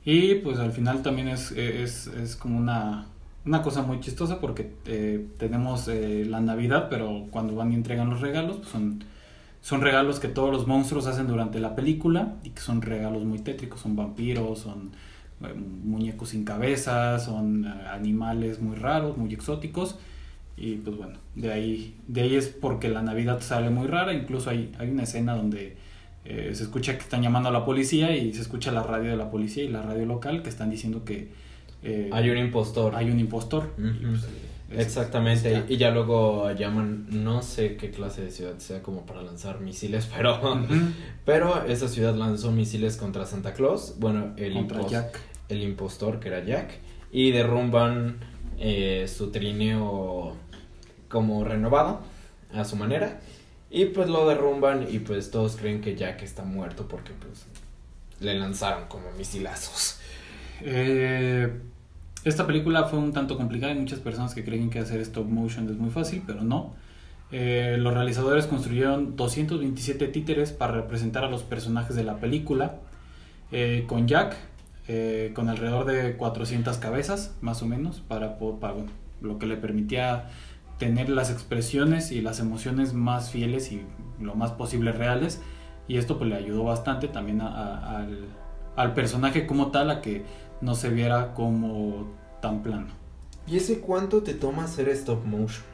Y 0.02 0.36
pues 0.36 0.58
al 0.58 0.72
final 0.72 1.02
también 1.02 1.28
es, 1.28 1.52
es, 1.52 2.06
es 2.06 2.36
como 2.36 2.56
una, 2.56 3.06
una 3.44 3.60
cosa 3.60 3.82
muy 3.82 4.00
chistosa 4.00 4.40
porque 4.40 4.72
eh, 4.86 5.26
tenemos 5.36 5.88
eh, 5.88 6.24
la 6.26 6.40
Navidad, 6.40 6.86
pero 6.88 7.26
cuando 7.30 7.54
van 7.54 7.70
y 7.72 7.74
entregan 7.74 8.08
los 8.08 8.22
regalos 8.22 8.56
pues 8.56 8.70
son, 8.70 9.04
son 9.60 9.82
regalos 9.82 10.20
que 10.20 10.28
todos 10.28 10.50
los 10.50 10.66
monstruos 10.66 11.06
hacen 11.06 11.26
durante 11.26 11.60
la 11.60 11.76
película 11.76 12.36
y 12.44 12.50
que 12.50 12.62
son 12.62 12.80
regalos 12.80 13.24
muy 13.24 13.40
tétricos, 13.40 13.80
son 13.82 13.94
vampiros, 13.94 14.60
son 14.60 14.92
eh, 15.42 15.52
muñecos 15.52 16.30
sin 16.30 16.44
cabeza, 16.44 17.18
son 17.18 17.66
eh, 17.66 17.88
animales 17.92 18.62
muy 18.62 18.76
raros, 18.76 19.18
muy 19.18 19.34
exóticos. 19.34 19.98
Y 20.56 20.76
pues 20.76 20.96
bueno, 20.96 21.18
de 21.34 21.52
ahí, 21.52 21.94
de 22.08 22.22
ahí 22.22 22.36
es 22.36 22.48
porque 22.48 22.88
la 22.88 23.02
Navidad 23.02 23.42
sale 23.42 23.68
muy 23.68 23.86
rara, 23.86 24.14
incluso 24.14 24.48
hay, 24.48 24.72
hay 24.78 24.88
una 24.88 25.02
escena 25.02 25.34
donde 25.34 25.76
eh, 26.28 26.54
se 26.54 26.64
escucha 26.64 26.94
que 26.94 27.02
están 27.02 27.22
llamando 27.22 27.48
a 27.48 27.52
la 27.52 27.64
policía 27.64 28.14
y 28.16 28.32
se 28.32 28.42
escucha 28.42 28.72
la 28.72 28.82
radio 28.82 29.10
de 29.10 29.16
la 29.16 29.30
policía 29.30 29.64
y 29.64 29.68
la 29.68 29.82
radio 29.82 30.06
local 30.06 30.42
que 30.42 30.48
están 30.48 30.70
diciendo 30.70 31.04
que 31.04 31.30
hay 32.12 32.30
un 32.30 32.38
impostor. 32.38 32.96
Hay 32.96 33.10
un 33.10 33.20
impostor. 33.20 33.72
Exactamente, 34.70 35.64
y 35.68 35.76
ya 35.76 35.90
luego 35.90 36.50
llaman, 36.50 37.06
no 37.10 37.40
sé 37.42 37.76
qué 37.76 37.92
clase 37.92 38.22
de 38.22 38.30
ciudad 38.32 38.58
sea 38.58 38.82
como 38.82 39.06
para 39.06 39.22
lanzar 39.22 39.60
misiles, 39.60 40.08
pero, 40.16 40.66
pero 41.24 41.64
esa 41.66 41.88
ciudad 41.88 42.16
lanzó 42.16 42.50
misiles 42.50 42.96
contra 42.96 43.26
Santa 43.26 43.54
Claus, 43.54 43.94
bueno, 43.98 44.32
el, 44.36 44.56
el 45.48 45.62
impostor 45.62 46.18
que 46.18 46.28
era 46.28 46.44
Jack, 46.44 46.80
y 47.12 47.30
derrumban 47.30 48.16
eh, 48.58 49.06
su 49.06 49.30
trineo 49.30 50.34
como 51.08 51.44
renovado 51.44 52.00
a 52.52 52.64
su 52.64 52.74
manera, 52.74 53.20
y 53.76 53.86
pues 53.86 54.08
lo 54.08 54.26
derrumban 54.26 54.86
y 54.90 55.00
pues 55.00 55.30
todos 55.30 55.56
creen 55.56 55.80
que 55.80 55.96
Jack 55.96 56.22
está 56.22 56.44
muerto 56.44 56.86
porque 56.88 57.12
pues 57.12 57.46
le 58.20 58.34
lanzaron 58.34 58.86
como 58.88 59.10
misilazos. 59.12 60.00
Eh 60.62 61.50
esta 62.26 62.44
película 62.44 62.82
fue 62.86 62.98
un 62.98 63.12
tanto 63.12 63.36
complicada, 63.36 63.72
hay 63.72 63.78
muchas 63.78 64.00
personas 64.00 64.34
que 64.34 64.44
creen 64.44 64.68
que 64.68 64.80
hacer 64.80 65.00
stop 65.00 65.28
motion 65.28 65.70
es 65.70 65.76
muy 65.76 65.90
fácil, 65.90 66.24
pero 66.26 66.42
no. 66.42 66.74
Eh, 67.30 67.76
los 67.78 67.94
realizadores 67.94 68.48
construyeron 68.48 69.14
227 69.14 70.08
títeres 70.08 70.50
para 70.50 70.72
representar 70.72 71.22
a 71.22 71.30
los 71.30 71.44
personajes 71.44 71.94
de 71.94 72.02
la 72.02 72.16
película, 72.16 72.78
eh, 73.52 73.84
con 73.86 74.08
Jack, 74.08 74.36
con 75.34 75.48
alrededor 75.48 75.84
de 75.84 76.16
400 76.16 76.78
cabezas, 76.78 77.36
más 77.42 77.62
o 77.62 77.66
menos, 77.66 78.00
para, 78.00 78.38
para 78.38 78.74
lo 79.20 79.38
que 79.38 79.46
le 79.46 79.56
permitía 79.56 80.28
tener 80.78 81.08
las 81.08 81.30
expresiones 81.30 82.12
y 82.12 82.20
las 82.20 82.40
emociones 82.40 82.92
más 82.92 83.30
fieles 83.30 83.72
y 83.72 83.82
lo 84.20 84.34
más 84.34 84.52
posible 84.52 84.92
reales. 84.92 85.40
Y 85.88 85.98
esto 85.98 86.18
pues 86.18 86.28
le 86.28 86.36
ayudó 86.36 86.64
bastante 86.64 87.08
también 87.08 87.40
al, 87.40 88.26
al 88.76 88.94
personaje 88.94 89.46
como 89.46 89.70
tal 89.70 89.90
a 89.90 90.00
que 90.00 90.24
no 90.60 90.74
se 90.74 90.90
viera 90.90 91.34
como 91.34 92.06
tan 92.40 92.62
plano. 92.62 92.88
¿Y 93.46 93.56
ese 93.56 93.80
cuánto 93.80 94.22
te 94.22 94.34
toma 94.34 94.64
hacer 94.64 94.88
stop 94.88 95.24
motion? 95.24 95.64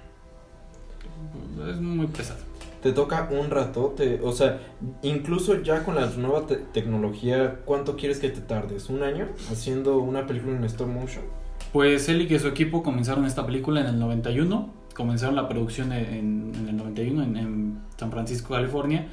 Es 1.69 1.81
muy 1.81 2.07
pesado. 2.07 2.41
Te 2.83 2.93
toca 2.93 3.29
un 3.31 3.51
ratote, 3.51 4.21
o 4.23 4.33
sea, 4.33 4.61
incluso 5.03 5.63
ya 5.63 5.85
con 5.85 5.95
la 5.95 6.07
nueva 6.07 6.47
tecnología, 6.73 7.61
¿cuánto 7.65 7.97
quieres 7.97 8.19
que 8.19 8.29
te 8.29 8.41
tardes? 8.41 8.91
¿Un 8.91 9.05
año 9.05 9.29
haciendo 9.51 9.99
una 9.99 10.27
película 10.27 10.57
en 10.57 10.65
stop 10.65 10.89
motion? 10.89 11.25
Pues 11.73 12.09
él 12.09 12.21
y 12.23 12.39
su 12.39 12.49
equipo 12.49 12.83
comenzaron 12.83 13.25
esta 13.25 13.47
película 13.47 13.81
en 13.81 13.87
el 13.87 13.99
91, 14.01 14.69
comenzaron 14.95 15.37
la 15.37 15.49
producción 15.49 15.93
en, 15.93 16.53
el 16.69 16.77
91 16.77 17.23
en, 17.23 17.37
en 17.37 17.79
San 17.97 18.11
Francisco, 18.11 18.55
California, 18.55 19.09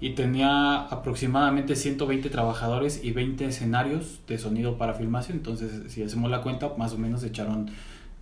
y 0.00 0.10
tenía 0.10 0.82
aproximadamente 0.82 1.76
120 1.76 2.28
trabajadores 2.28 3.02
y 3.02 3.12
20 3.12 3.46
escenarios 3.46 4.20
de 4.26 4.38
sonido 4.38 4.76
para 4.76 4.94
filmación. 4.94 5.38
Entonces, 5.38 5.92
si 5.92 6.02
hacemos 6.02 6.30
la 6.30 6.42
cuenta, 6.42 6.72
más 6.76 6.92
o 6.92 6.98
menos 6.98 7.22
echaron 7.24 7.70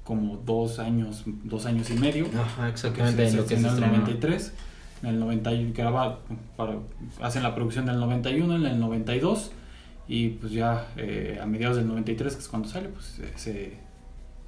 como 0.05 0.37
dos 0.37 0.79
años, 0.79 1.23
dos 1.27 1.67
años 1.67 1.91
y 1.91 1.95
medio. 1.95 2.27
Ajá, 2.39 2.69
exactamente. 2.69 3.27
en 3.27 3.37
lo 3.37 3.47
que 3.47 3.55
es 3.55 3.65
el 3.65 3.81
93, 3.81 4.53
en 5.03 5.09
el 5.09 5.19
90, 5.19 5.51
graba, 5.75 6.21
para, 6.57 6.77
hacen 7.21 7.43
la 7.43 7.55
producción 7.55 7.87
del 7.87 7.99
91, 7.99 8.57
en 8.57 8.67
el 8.67 8.79
92, 8.79 9.53
y 10.09 10.31
pues 10.31 10.53
ya 10.53 10.89
eh, 10.97 11.39
a 11.41 11.47
mediados 11.47 11.77
del 11.77 11.87
93, 11.89 12.35
que 12.35 12.43
es 12.43 12.49
cuando 12.49 12.69
sale, 12.69 12.89
pues 12.89 13.21
se, 13.37 13.79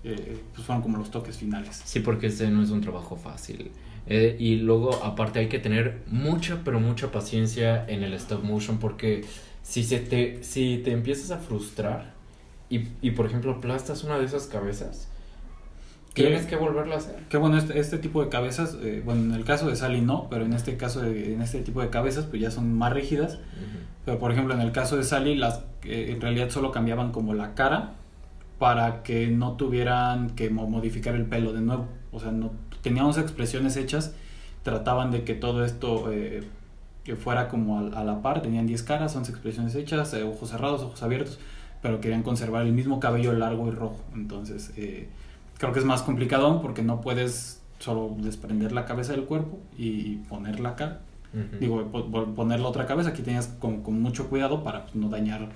eh, 0.04 0.38
pues 0.52 0.66
fueron 0.66 0.82
como 0.82 0.98
los 0.98 1.10
toques 1.10 1.36
finales. 1.38 1.80
Sí, 1.84 2.00
porque 2.00 2.26
este 2.26 2.48
no 2.50 2.62
es 2.62 2.70
un 2.70 2.80
trabajo 2.80 3.16
fácil. 3.16 3.70
Eh, 4.06 4.36
y 4.38 4.56
luego, 4.56 5.02
aparte, 5.02 5.38
hay 5.38 5.48
que 5.48 5.58
tener 5.58 6.02
mucha, 6.06 6.60
pero 6.62 6.78
mucha 6.78 7.10
paciencia 7.10 7.86
en 7.88 8.02
el 8.02 8.12
stop 8.14 8.44
motion 8.44 8.78
porque 8.78 9.24
si, 9.62 9.82
se 9.82 10.00
te, 10.00 10.42
si 10.44 10.82
te 10.84 10.92
empiezas 10.92 11.30
a 11.30 11.38
frustrar 11.38 12.12
y, 12.68 12.88
y 13.00 13.12
por 13.12 13.26
ejemplo, 13.26 13.52
aplastas 13.52 14.04
una 14.04 14.18
de 14.18 14.26
esas 14.26 14.46
cabezas, 14.46 15.08
tienes 16.12 16.46
que 16.46 16.56
volverlo 16.56 16.94
a 16.94 16.98
hacer. 16.98 17.16
Que 17.30 17.38
bueno, 17.38 17.56
este, 17.56 17.78
este 17.78 17.98
tipo 17.98 18.22
de 18.22 18.28
cabezas, 18.28 18.76
eh, 18.82 19.02
bueno, 19.04 19.22
en 19.22 19.32
el 19.32 19.44
caso 19.44 19.68
de 19.68 19.76
Sally 19.76 20.02
no, 20.02 20.28
pero 20.28 20.44
en 20.44 20.52
este 20.52 20.76
caso, 20.76 21.00
de, 21.00 21.32
en 21.32 21.40
este 21.40 21.60
tipo 21.60 21.80
de 21.80 21.88
cabezas, 21.88 22.26
pues 22.26 22.42
ya 22.42 22.50
son 22.50 22.74
más 22.74 22.92
rígidas. 22.92 23.38
Pero 24.04 24.18
por 24.18 24.30
ejemplo, 24.32 24.52
en 24.52 24.60
el 24.60 24.70
caso 24.70 24.98
de 24.98 25.02
Sally, 25.02 25.34
las 25.34 25.62
eh, 25.82 26.10
en 26.10 26.20
realidad 26.20 26.50
solo 26.50 26.72
cambiaban 26.72 27.10
como 27.10 27.32
la 27.32 27.54
cara 27.54 27.94
para 28.58 29.02
que 29.02 29.28
no 29.28 29.52
tuvieran 29.52 30.30
que 30.30 30.50
modificar 30.50 31.14
el 31.14 31.26
pelo 31.26 31.52
de 31.52 31.60
nuevo. 31.60 31.88
O 32.12 32.20
sea, 32.20 32.32
no 32.32 32.52
teníamos 32.82 33.18
expresiones 33.18 33.76
hechas, 33.76 34.14
trataban 34.62 35.10
de 35.10 35.24
que 35.24 35.34
todo 35.34 35.64
esto 35.64 36.12
eh, 36.12 36.44
que 37.02 37.16
fuera 37.16 37.48
como 37.48 37.78
a, 37.78 38.04
la 38.04 38.22
par, 38.22 38.42
tenían 38.42 38.66
10 38.66 38.82
caras, 38.82 39.14
11 39.16 39.30
expresiones 39.30 39.74
hechas, 39.74 40.14
eh, 40.14 40.22
ojos 40.22 40.50
cerrados, 40.50 40.82
ojos 40.82 41.02
abiertos, 41.02 41.38
pero 41.82 42.00
querían 42.00 42.22
conservar 42.22 42.64
el 42.64 42.72
mismo 42.72 43.00
cabello 43.00 43.32
largo 43.32 43.68
y 43.68 43.70
rojo. 43.72 44.00
Entonces, 44.14 44.72
eh, 44.76 45.08
creo 45.58 45.72
que 45.72 45.80
es 45.80 45.84
más 45.84 46.02
complicado 46.02 46.62
porque 46.62 46.82
no 46.82 47.00
puedes 47.00 47.60
solo 47.78 48.14
desprender 48.18 48.72
la 48.72 48.86
cabeza 48.86 49.12
del 49.12 49.24
cuerpo 49.24 49.58
y 49.76 50.16
poner 50.28 50.60
la 50.60 50.76
cara. 50.76 51.00
Digo, 51.58 51.90
poner 52.36 52.60
la 52.60 52.68
otra 52.68 52.86
cabeza, 52.86 53.08
aquí 53.08 53.22
tenías 53.22 53.48
con, 53.48 53.82
con 53.82 54.00
mucho 54.00 54.28
cuidado 54.28 54.62
para 54.62 54.86
no 54.94 55.08
dañar 55.08 55.48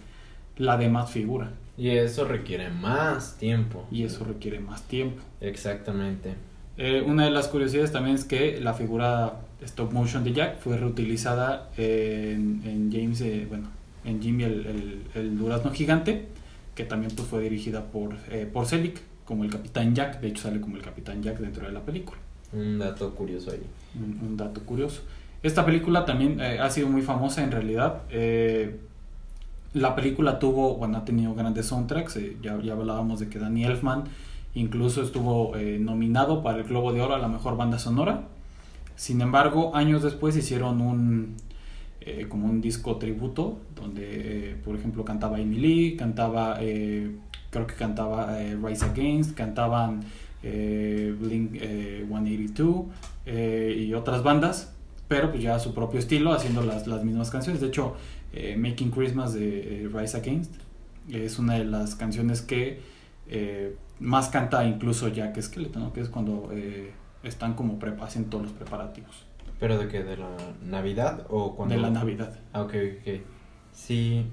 la 0.56 0.76
demás 0.76 1.08
figura. 1.08 1.52
Y 1.78 1.90
eso 1.90 2.24
requiere 2.24 2.70
más 2.70 3.36
tiempo. 3.38 3.86
Y 3.90 4.02
eso 4.02 4.24
requiere 4.24 4.58
más 4.58 4.82
tiempo. 4.82 5.22
Exactamente. 5.40 6.34
Eh, 6.76 7.02
una 7.06 7.24
de 7.24 7.30
las 7.30 7.46
curiosidades 7.48 7.92
también 7.92 8.16
es 8.16 8.24
que 8.24 8.60
la 8.60 8.74
figura 8.74 9.40
stop 9.62 9.92
motion 9.92 10.24
de 10.24 10.32
Jack 10.32 10.58
fue 10.58 10.76
reutilizada 10.76 11.70
en, 11.76 12.62
en 12.64 12.90
James, 12.92 13.20
eh, 13.20 13.46
bueno, 13.48 13.68
en 14.04 14.20
Jimmy 14.20 14.44
el, 14.44 15.02
el, 15.14 15.38
durazno 15.38 15.72
gigante, 15.72 16.26
que 16.74 16.84
también 16.84 17.12
pues, 17.14 17.28
fue 17.28 17.42
dirigida 17.42 17.84
por, 17.84 18.16
eh, 18.30 18.48
por 18.52 18.66
Selick, 18.66 19.00
como 19.24 19.44
el 19.44 19.50
Capitán 19.50 19.94
Jack, 19.94 20.20
de 20.20 20.28
hecho 20.28 20.44
sale 20.44 20.60
como 20.60 20.76
el 20.76 20.82
Capitán 20.82 21.22
Jack 21.22 21.38
dentro 21.38 21.66
de 21.66 21.72
la 21.72 21.80
película. 21.80 22.18
Un 22.52 22.78
dato 22.78 23.14
curioso 23.14 23.50
ahí. 23.50 23.62
Un, 23.96 24.36
dato 24.36 24.62
curioso. 24.62 25.02
Esta 25.42 25.66
película 25.66 26.04
también 26.04 26.40
ha 26.40 26.70
sido 26.70 26.88
muy 26.88 27.02
famosa 27.02 27.44
en 27.44 27.50
realidad. 27.52 28.02
La 29.74 29.94
película 29.94 30.38
tuvo, 30.38 30.76
bueno, 30.76 30.98
ha 30.98 31.04
tenido 31.04 31.34
grandes 31.34 31.66
soundtracks, 31.66 32.18
ya, 32.42 32.60
ya 32.60 32.72
hablábamos 32.72 33.20
de 33.20 33.28
que 33.28 33.38
Danny 33.38 33.64
Elfman 33.64 34.04
Incluso 34.58 35.02
estuvo 35.02 35.56
eh, 35.56 35.78
nominado 35.78 36.42
para 36.42 36.58
el 36.58 36.64
Globo 36.64 36.92
de 36.92 37.00
Oro 37.00 37.14
a 37.14 37.18
la 37.18 37.28
mejor 37.28 37.56
banda 37.56 37.78
sonora. 37.78 38.22
Sin 38.96 39.20
embargo, 39.20 39.76
años 39.76 40.02
después 40.02 40.36
hicieron 40.36 40.80
un 40.80 41.36
eh, 42.00 42.26
como 42.28 42.46
un 42.46 42.60
disco 42.60 42.96
tributo 42.96 43.60
donde, 43.76 44.50
eh, 44.50 44.56
por 44.64 44.74
ejemplo, 44.74 45.04
cantaba 45.04 45.38
Emily, 45.38 45.96
cantaba, 45.96 46.58
creo 46.58 47.66
que 47.66 47.74
cantaba 47.74 48.36
Rise 48.60 48.86
Against, 48.86 49.36
cantaban 49.36 50.00
Blink 50.42 51.52
182 52.08 52.86
y 53.76 53.94
otras 53.94 54.22
bandas, 54.22 54.72
pero 55.06 55.30
pues 55.30 55.42
ya 55.42 55.54
a 55.54 55.60
su 55.60 55.74
propio 55.74 56.00
estilo, 56.00 56.32
haciendo 56.32 56.62
las, 56.62 56.86
las 56.86 57.04
mismas 57.04 57.30
canciones. 57.30 57.60
De 57.60 57.68
hecho, 57.68 57.94
Making 58.32 58.90
Christmas 58.90 59.34
de 59.34 59.90
Rise 59.92 60.16
Against 60.16 60.54
es 61.10 61.38
una 61.38 61.54
de 61.54 61.64
las 61.64 61.94
canciones 61.94 62.42
que 62.42 62.80
más 64.00 64.28
canta 64.28 64.64
incluso 64.64 65.08
Jack 65.08 65.40
Skeleton, 65.40 65.82
¿no? 65.82 65.92
Que 65.92 66.00
es 66.00 66.08
cuando 66.08 66.50
eh, 66.52 66.92
están 67.22 67.54
como 67.54 67.78
hacen 68.00 68.30
todos 68.30 68.44
los 68.44 68.52
preparativos. 68.52 69.24
¿Pero 69.58 69.76
de 69.78 69.88
qué? 69.88 70.04
¿De 70.04 70.16
la 70.16 70.36
Navidad 70.64 71.26
o 71.28 71.56
cuando...? 71.56 71.74
De 71.74 71.80
la 71.80 71.90
Navidad. 71.90 72.38
Ah, 72.52 72.62
ok, 72.62 72.74
ok. 73.00 73.20
Sí. 73.72 74.24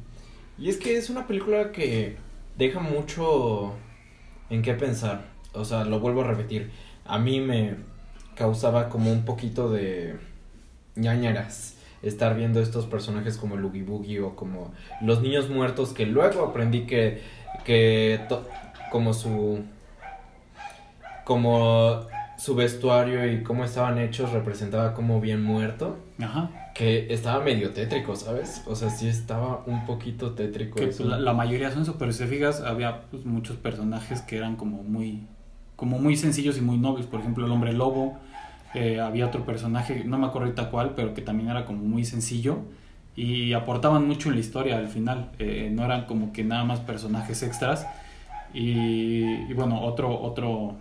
Y 0.57 0.69
es 0.69 0.77
que 0.77 0.97
es 0.97 1.09
una 1.09 1.25
película 1.25 1.71
que 1.71 2.17
deja 2.57 2.79
mucho 2.79 3.73
en 4.49 4.61
qué 4.61 4.73
pensar. 4.75 5.25
O 5.53 5.65
sea, 5.65 5.83
lo 5.83 5.99
vuelvo 5.99 6.21
a 6.21 6.25
repetir. 6.25 6.69
A 7.05 7.17
mí 7.17 7.39
me 7.39 7.75
causaba 8.35 8.89
como 8.89 9.11
un 9.11 9.25
poquito 9.25 9.71
de 9.71 10.15
ñañaras 10.95 11.74
estar 12.05 12.35
viendo 12.35 12.61
estos 12.61 12.85
personajes 12.85 13.37
como 13.37 13.55
el 13.55 13.65
Oogie 13.65 13.83
Boogie 13.83 14.21
o 14.21 14.35
como 14.35 14.71
los 15.01 15.21
niños 15.21 15.49
muertos 15.49 15.93
que 15.93 16.05
luego 16.05 16.45
aprendí 16.45 16.85
que, 16.85 17.21
que 17.65 18.19
como 18.91 19.13
su 19.13 19.63
como 21.25 22.05
su 22.37 22.55
vestuario 22.55 23.29
y 23.31 23.43
cómo 23.43 23.63
estaban 23.63 23.97
hechos 23.97 24.31
representaba 24.31 24.93
como 24.93 25.19
bien 25.21 25.43
muerto. 25.43 25.97
Ajá. 26.19 26.71
Que 26.73 27.13
estaba 27.13 27.43
medio 27.43 27.71
tétrico, 27.71 28.15
¿sabes? 28.15 28.63
O 28.67 28.75
sea, 28.75 28.89
sí 28.89 29.07
estaba 29.07 29.63
un 29.65 29.85
poquito 29.85 30.33
tétrico. 30.33 30.75
Que 30.75 30.91
la, 31.03 31.33
mayoría 31.33 31.71
son 31.71 31.83
eso, 31.83 31.95
pero 31.97 32.11
si 32.11 32.19
te 32.19 32.27
fijas, 32.27 32.61
había 32.61 33.03
pues, 33.09 33.25
muchos 33.25 33.57
personajes 33.57 34.21
que 34.21 34.37
eran 34.37 34.57
como 34.57 34.83
muy, 34.83 35.25
como 35.75 35.99
muy 35.99 36.17
sencillos 36.17 36.57
y 36.57 36.61
muy 36.61 36.77
nobles. 36.77 37.05
Por 37.05 37.21
ejemplo, 37.21 37.45
el 37.45 37.51
hombre 37.51 37.71
lobo, 37.71 38.17
Eh, 38.73 38.99
había 38.99 39.25
otro 39.27 39.45
personaje, 39.45 40.03
no 40.03 40.17
me 40.17 40.27
acuerdo 40.27 40.47
ahorita 40.47 40.69
cuál, 40.69 40.95
pero 40.95 41.13
que 41.13 41.21
también 41.21 41.49
era 41.49 41.65
como 41.65 41.83
muy 41.83 42.03
sencillo 42.03 42.59
y 43.15 43.53
aportaban 43.53 44.05
mucho 44.05 44.29
en 44.29 44.35
la 44.35 44.41
historia 44.41 44.77
al 44.77 44.89
final. 44.89 45.31
Eh, 45.39 45.69
no 45.71 45.85
eran 45.85 46.05
como 46.05 46.33
que 46.33 46.43
nada 46.43 46.65
más 46.65 46.81
personajes 46.81 47.41
extras. 47.43 47.87
Y, 48.53 49.53
bueno, 49.53 49.81
otro, 49.81 50.19
otro, 50.21 50.75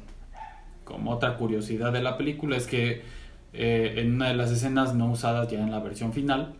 como 0.84 1.10
otra 1.12 1.36
curiosidad 1.36 1.92
de 1.92 2.02
la 2.02 2.16
película 2.16 2.56
es 2.56 2.66
que 2.66 3.02
eh, 3.52 3.94
en 3.98 4.14
una 4.14 4.28
de 4.28 4.34
las 4.34 4.50
escenas 4.50 4.94
no 4.94 5.10
usadas 5.10 5.48
ya 5.50 5.60
en 5.60 5.70
la 5.70 5.80
versión 5.80 6.12
final, 6.12 6.54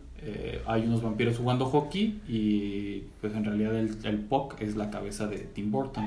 hay 0.65 0.81
unos 0.87 1.03
vampiros 1.03 1.37
jugando 1.37 1.67
hockey 1.67 2.19
y 2.27 3.03
pues 3.21 3.35
en 3.35 3.45
realidad 3.45 3.75
el, 3.75 3.95
el 4.05 4.17
Puck 4.17 4.59
es 4.59 4.75
la 4.75 4.89
cabeza 4.89 5.27
de 5.27 5.37
Tim 5.37 5.69
Burton. 5.69 6.03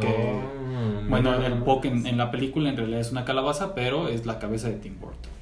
Que, 0.00 0.06
Oh, 0.08 1.08
bueno, 1.08 1.34
el 1.34 1.54
Puck 1.54 1.86
en, 1.86 2.16
la 2.18 2.30
película 2.30 2.68
en 2.68 2.76
realidad 2.76 3.00
es 3.00 3.10
una 3.12 3.24
calabaza, 3.24 3.74
pero 3.74 4.08
es 4.08 4.26
la 4.26 4.38
cabeza 4.38 4.68
de 4.68 4.74
Tim 4.76 4.94
Burton. 5.00 5.32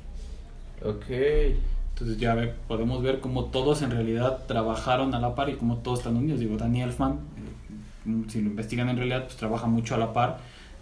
Ok. 0.85 1.05
Entonces 1.93 2.19
ya 2.19 2.35
ve- 2.35 2.53
podemos 2.69 3.03
ver 3.03 3.21
cómo 3.21 3.47
todos 3.47 3.83
en 3.83 3.91
realidad 3.91 4.45
trabajaron 4.47 5.15
a 5.15 5.21
la 5.21 5.35
par 5.35 5.49
y 5.49 5.55
cómo 5.57 5.79
todos 5.79 6.01
están 6.01 6.17
unidos. 6.17 6.41
Digo, 6.41 6.57
Danny 6.57 6.83
Elfman, 6.83 7.13
eh, 8.07 8.25
si 8.29 8.41
lo 8.43 8.51
investigan 8.51 8.89
en 8.91 8.97
realidad, 8.97 9.25
pues 9.25 9.37
trabaja 9.37 9.67
mucho 9.67 9.95
a 9.95 9.99
la 9.99 10.13
par, 10.13 10.39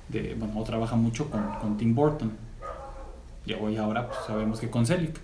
de, 0.08 0.34
bueno, 0.34 0.58
o 0.60 0.64
trabaja 0.64 0.96
mucho 0.96 1.30
con, 1.30 1.42
con 1.60 1.76
Tim 1.76 1.94
Burton. 1.94 2.32
Y 3.46 3.52
hoy 3.54 3.76
ahora 3.76 4.08
pues, 4.08 4.18
sabemos 4.26 4.58
que 4.60 4.70
con 4.70 4.86
Selick. 4.86 5.18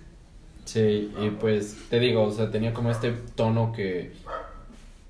Sí, 0.65 1.11
y 1.21 1.29
pues 1.31 1.77
te 1.89 1.99
digo, 1.99 2.23
o 2.23 2.31
sea, 2.31 2.49
tenía 2.51 2.73
como 2.73 2.89
este 2.91 3.11
tono 3.35 3.71
que 3.73 4.13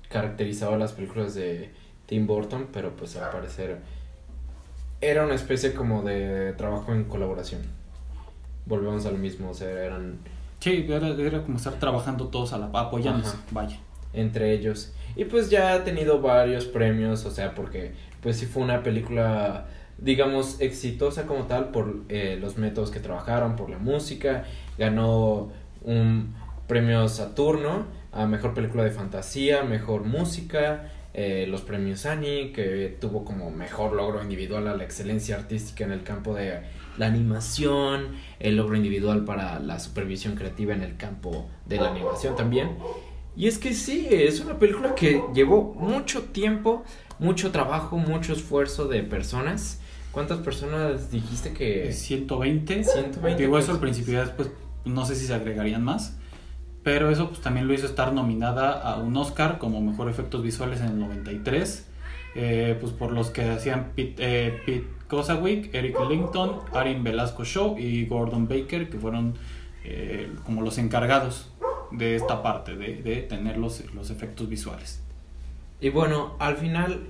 caracterizaba 0.08 0.76
las 0.76 0.92
películas 0.92 1.34
de 1.34 1.70
Tim 2.12 2.26
Burton, 2.26 2.68
pero 2.70 2.94
pues 2.94 3.16
al 3.16 3.30
parecer 3.30 3.78
era 5.00 5.24
una 5.24 5.34
especie 5.34 5.72
como 5.72 6.02
de 6.02 6.52
trabajo 6.58 6.92
en 6.92 7.04
colaboración. 7.04 7.62
Volvemos 8.66 9.06
al 9.06 9.16
mismo, 9.16 9.48
o 9.48 9.54
sea, 9.54 9.70
eran 9.70 10.18
Sí, 10.60 10.84
era, 10.90 11.08
era 11.08 11.42
como 11.42 11.56
estar 11.56 11.72
trabajando 11.78 12.26
todos 12.28 12.52
a 12.52 12.58
la 12.58 12.66
apoyándose, 12.66 13.36
Ajá. 13.36 13.42
vaya. 13.50 13.78
entre 14.12 14.52
ellos. 14.52 14.92
Y 15.16 15.24
pues 15.24 15.48
ya 15.48 15.72
ha 15.72 15.84
tenido 15.84 16.20
varios 16.20 16.66
premios, 16.66 17.24
o 17.24 17.30
sea, 17.30 17.54
porque 17.54 17.92
pues 18.20 18.36
sí 18.36 18.44
fue 18.44 18.62
una 18.62 18.82
película, 18.82 19.68
digamos, 19.96 20.60
exitosa 20.60 21.26
como 21.26 21.44
tal 21.44 21.70
por 21.70 22.02
eh, 22.10 22.36
los 22.38 22.58
métodos 22.58 22.90
que 22.90 23.00
trabajaron, 23.00 23.56
por 23.56 23.70
la 23.70 23.78
música. 23.78 24.44
Ganó 24.76 25.50
un 25.80 26.34
premio 26.66 27.08
Saturno 27.08 27.86
a 28.12 28.26
Mejor 28.26 28.52
Película 28.52 28.84
de 28.84 28.90
Fantasía, 28.90 29.62
Mejor 29.62 30.04
Música, 30.04 30.90
eh, 31.14 31.46
los 31.48 31.62
premios 31.62 32.06
Annie, 32.06 32.52
que 32.52 32.96
tuvo 33.00 33.24
como 33.24 33.50
mejor 33.50 33.92
logro 33.92 34.22
individual 34.22 34.66
a 34.68 34.74
la 34.74 34.84
excelencia 34.84 35.36
artística 35.36 35.84
en 35.84 35.92
el 35.92 36.02
campo 36.02 36.34
de 36.34 36.60
la 36.96 37.06
animación, 37.06 38.16
el 38.40 38.56
logro 38.56 38.76
individual 38.76 39.24
para 39.24 39.58
la 39.60 39.78
supervisión 39.78 40.34
creativa 40.34 40.74
en 40.74 40.82
el 40.82 40.96
campo 40.96 41.48
de 41.66 41.76
la 41.76 41.90
animación 41.90 42.36
también. 42.36 42.76
Y 43.36 43.46
es 43.46 43.58
que 43.58 43.72
sí, 43.74 44.08
es 44.10 44.40
una 44.40 44.58
película 44.58 44.94
que 44.94 45.22
llevó 45.34 45.74
mucho 45.74 46.24
tiempo, 46.24 46.84
mucho 47.18 47.50
trabajo, 47.50 47.96
mucho 47.96 48.32
esfuerzo 48.32 48.88
de 48.88 49.02
personas. 49.02 49.80
¿Cuántas 50.12 50.40
personas 50.40 51.10
dijiste 51.10 51.54
que...? 51.54 51.88
Eh, 51.88 51.92
120. 51.92 52.84
120 52.84 53.42
Digo, 53.42 53.58
eso 53.58 53.72
al 53.72 53.80
principio 53.80 54.14
ya 54.14 54.24
después 54.24 54.50
no 54.84 55.06
sé 55.06 55.14
si 55.14 55.26
se 55.26 55.34
agregarían 55.34 55.82
más. 55.82 56.18
Pero 56.82 57.10
eso 57.10 57.28
pues 57.28 57.40
también 57.40 57.68
lo 57.68 57.74
hizo 57.74 57.86
estar 57.86 58.12
nominada 58.12 58.72
a 58.80 58.96
un 58.96 59.16
Oscar 59.16 59.58
como 59.58 59.80
mejor 59.80 60.08
efectos 60.10 60.42
visuales 60.42 60.80
en 60.80 60.88
el 60.88 60.98
93. 60.98 61.86
eh, 62.34 62.76
pues 62.80 62.92
por 62.92 63.12
los 63.12 63.30
que 63.30 63.42
hacían 63.50 63.92
Pete, 63.94 64.46
eh, 64.46 64.62
Pete 64.64 64.86
Kosawick, 65.08 65.74
Eric 65.74 65.96
Lincoln, 66.08 66.60
Arin 66.72 67.04
Velasco 67.04 67.44
Show 67.44 67.76
y 67.78 68.06
Gordon 68.06 68.48
Baker, 68.48 68.88
que 68.88 68.98
fueron 68.98 69.34
eh, 69.84 70.32
como 70.44 70.62
los 70.62 70.78
encargados 70.78 71.50
de 71.90 72.16
esta 72.16 72.42
parte, 72.42 72.74
de, 72.74 73.02
de 73.02 73.16
tener 73.22 73.58
los, 73.58 73.84
los 73.94 74.10
efectos 74.10 74.48
visuales. 74.48 75.02
Y 75.80 75.90
bueno, 75.90 76.36
al 76.38 76.56
final, 76.56 77.00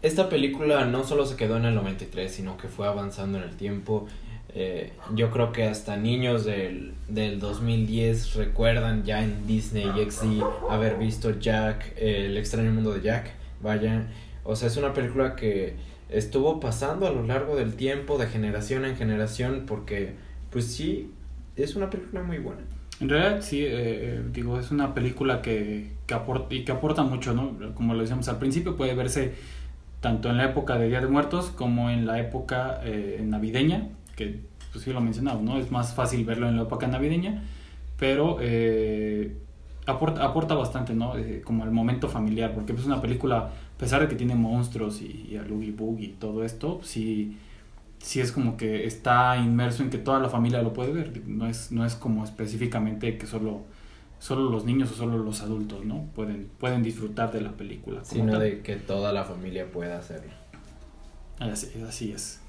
esta 0.00 0.28
película 0.30 0.86
no 0.86 1.04
solo 1.04 1.26
se 1.26 1.36
quedó 1.36 1.58
en 1.58 1.66
el 1.66 1.74
93, 1.74 2.32
sino 2.32 2.56
que 2.56 2.68
fue 2.68 2.86
avanzando 2.86 3.36
en 3.38 3.44
el 3.44 3.56
tiempo. 3.56 4.06
Eh, 4.56 4.92
yo 5.16 5.30
creo 5.32 5.50
que 5.50 5.64
hasta 5.64 5.96
niños 5.96 6.44
del, 6.44 6.92
del 7.08 7.40
2010 7.40 8.34
recuerdan 8.36 9.02
ya 9.04 9.24
en 9.24 9.48
Disney 9.48 9.86
XD 10.08 10.42
haber 10.70 10.96
visto 10.96 11.38
Jack, 11.40 11.92
eh, 11.96 12.26
El 12.26 12.36
extraño 12.36 12.70
mundo 12.70 12.94
de 12.94 13.02
Jack. 13.02 13.32
Vaya, 13.60 14.06
o 14.44 14.54
sea, 14.54 14.68
es 14.68 14.76
una 14.76 14.94
película 14.94 15.34
que 15.34 15.74
estuvo 16.08 16.60
pasando 16.60 17.08
a 17.08 17.10
lo 17.10 17.24
largo 17.24 17.56
del 17.56 17.74
tiempo, 17.74 18.16
de 18.16 18.28
generación 18.28 18.84
en 18.84 18.96
generación, 18.96 19.64
porque, 19.66 20.14
pues 20.50 20.66
sí, 20.66 21.10
es 21.56 21.74
una 21.74 21.90
película 21.90 22.22
muy 22.22 22.38
buena. 22.38 22.60
En 23.00 23.08
realidad, 23.08 23.42
sí, 23.42 23.64
eh, 23.64 23.70
eh, 23.72 24.22
digo, 24.32 24.60
es 24.60 24.70
una 24.70 24.94
película 24.94 25.42
que, 25.42 25.90
que 26.06 26.14
aporta, 26.14 26.54
y 26.54 26.64
que 26.64 26.70
aporta 26.70 27.02
mucho, 27.02 27.34
¿no? 27.34 27.74
Como 27.74 27.94
lo 27.94 28.02
decíamos 28.02 28.28
al 28.28 28.38
principio, 28.38 28.76
puede 28.76 28.94
verse 28.94 29.34
tanto 30.00 30.30
en 30.30 30.36
la 30.36 30.44
época 30.44 30.78
de 30.78 30.88
Día 30.88 31.00
de 31.00 31.08
Muertos 31.08 31.46
como 31.46 31.90
en 31.90 32.06
la 32.06 32.20
época 32.20 32.82
navideña, 33.22 33.88
que 34.16 34.40
pues 34.72 34.84
sí 34.84 34.92
lo 34.92 35.00
mencionaba, 35.00 35.40
¿no? 35.40 35.58
Es 35.58 35.70
más 35.70 35.94
fácil 35.94 36.24
verlo 36.24 36.48
en 36.48 36.56
la 36.56 36.62
época 36.62 36.86
navideña, 36.86 37.42
pero 37.98 38.38
eh, 38.40 39.36
aporta, 39.86 40.24
aporta 40.24 40.54
bastante, 40.54 40.94
¿no? 40.94 41.16
Eh, 41.16 41.42
como 41.44 41.64
el 41.64 41.70
momento 41.70 42.08
familiar, 42.08 42.54
porque 42.54 42.72
pues, 42.72 42.82
es 42.82 42.86
una 42.86 43.00
película, 43.00 43.38
a 43.38 43.78
pesar 43.78 44.00
de 44.00 44.08
que 44.08 44.16
tiene 44.16 44.34
monstruos 44.34 45.00
y, 45.00 45.28
y 45.30 45.36
a 45.36 45.42
Oogie 45.42 45.72
Boogie 45.72 46.06
y 46.06 46.12
todo 46.18 46.44
esto, 46.44 46.80
sí 46.82 47.36
sí 48.04 48.20
es 48.20 48.32
como 48.32 48.56
que 48.56 48.86
está 48.86 49.36
inmerso 49.38 49.82
en 49.82 49.88
que 49.88 49.96
toda 49.96 50.20
la 50.20 50.28
familia 50.28 50.62
lo 50.62 50.72
puede 50.74 50.92
ver. 50.92 51.26
No 51.26 51.48
es, 51.48 51.72
no 51.72 51.86
es 51.86 51.94
como 51.94 52.22
específicamente 52.22 53.16
que 53.16 53.26
solo, 53.26 53.62
solo 54.18 54.50
los 54.50 54.66
niños 54.66 54.92
o 54.92 54.94
solo 54.94 55.16
los 55.18 55.40
adultos, 55.40 55.84
¿no? 55.84 56.04
Pueden, 56.14 56.50
pueden 56.58 56.82
disfrutar 56.82 57.32
de 57.32 57.40
la 57.40 57.52
película. 57.52 58.04
Sino 58.04 58.32
tal. 58.32 58.42
de 58.42 58.60
que 58.60 58.76
toda 58.76 59.12
la 59.12 59.24
familia 59.24 59.70
pueda 59.72 59.98
hacerlo. 59.98 60.32
Así, 61.40 61.68
así 61.88 62.12
es. 62.12 62.40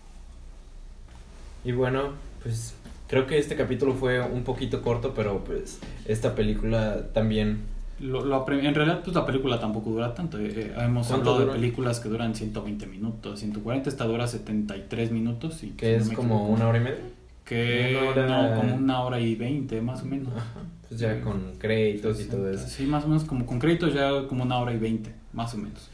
Y 1.65 1.71
bueno, 1.71 2.12
pues 2.43 2.75
creo 3.08 3.25
que 3.28 3.38
este 3.38 3.56
capítulo 3.56 3.93
fue 3.93 4.21
un 4.21 4.43
poquito 4.43 4.82
corto, 4.82 5.13
pero 5.15 5.43
pues 5.43 5.80
esta 6.06 6.36
película 6.36 7.08
también... 7.13 7.73
Lo, 7.99 8.25
lo 8.25 8.45
en 8.51 8.75
realidad, 8.75 9.01
pues 9.04 9.15
la 9.15 9.25
película 9.25 9.60
tampoco 9.60 9.89
dura 9.89 10.13
tanto. 10.13 10.38
eh, 10.38 10.51
eh, 10.54 10.73
hemos 10.78 11.08
¿Cuánto 11.08 11.30
hablado 11.32 11.39
de 11.39 11.45
dura? 11.45 11.56
películas 11.56 11.99
que 12.01 12.10
duran 12.10 12.36
120 12.36 12.86
minutos, 12.88 13.39
140, 13.39 13.89
esta 13.89 14.04
dura 14.04 14.28
73 14.28 15.12
minutos. 15.12 15.63
Y, 15.63 15.69
que 15.71 15.95
no 15.95 16.01
es 16.04 16.10
me 16.10 16.15
como 16.15 16.36
equivoco, 16.36 16.54
una 16.54 16.67
hora 16.67 16.78
y 16.78 16.82
media. 16.82 16.99
Que 17.45 17.95
hora- 17.97 18.28
no, 18.51 18.56
como 18.60 18.75
una 18.75 19.01
hora 19.01 19.19
y 19.19 19.36
20 19.36 19.80
más 19.82 20.01
o 20.01 20.06
menos. 20.06 20.34
Ajá, 20.36 20.62
pues 20.89 20.99
ya 20.99 21.21
con 21.21 21.54
créditos 21.58 22.19
y 22.19 22.25
todo 22.25 22.49
eso. 22.51 22.67
Sí, 22.67 22.86
más 22.86 23.06
o 23.06 23.08
menos 23.08 23.23
como 23.23 23.45
con 23.45 23.60
créditos 23.60 23.93
ya 23.93 24.28
como 24.28 24.43
una 24.43 24.58
hora 24.60 24.73
y 24.73 24.78
veinte, 24.78 25.13
más 25.32 25.54
o 25.54 25.58
menos. 25.58 25.89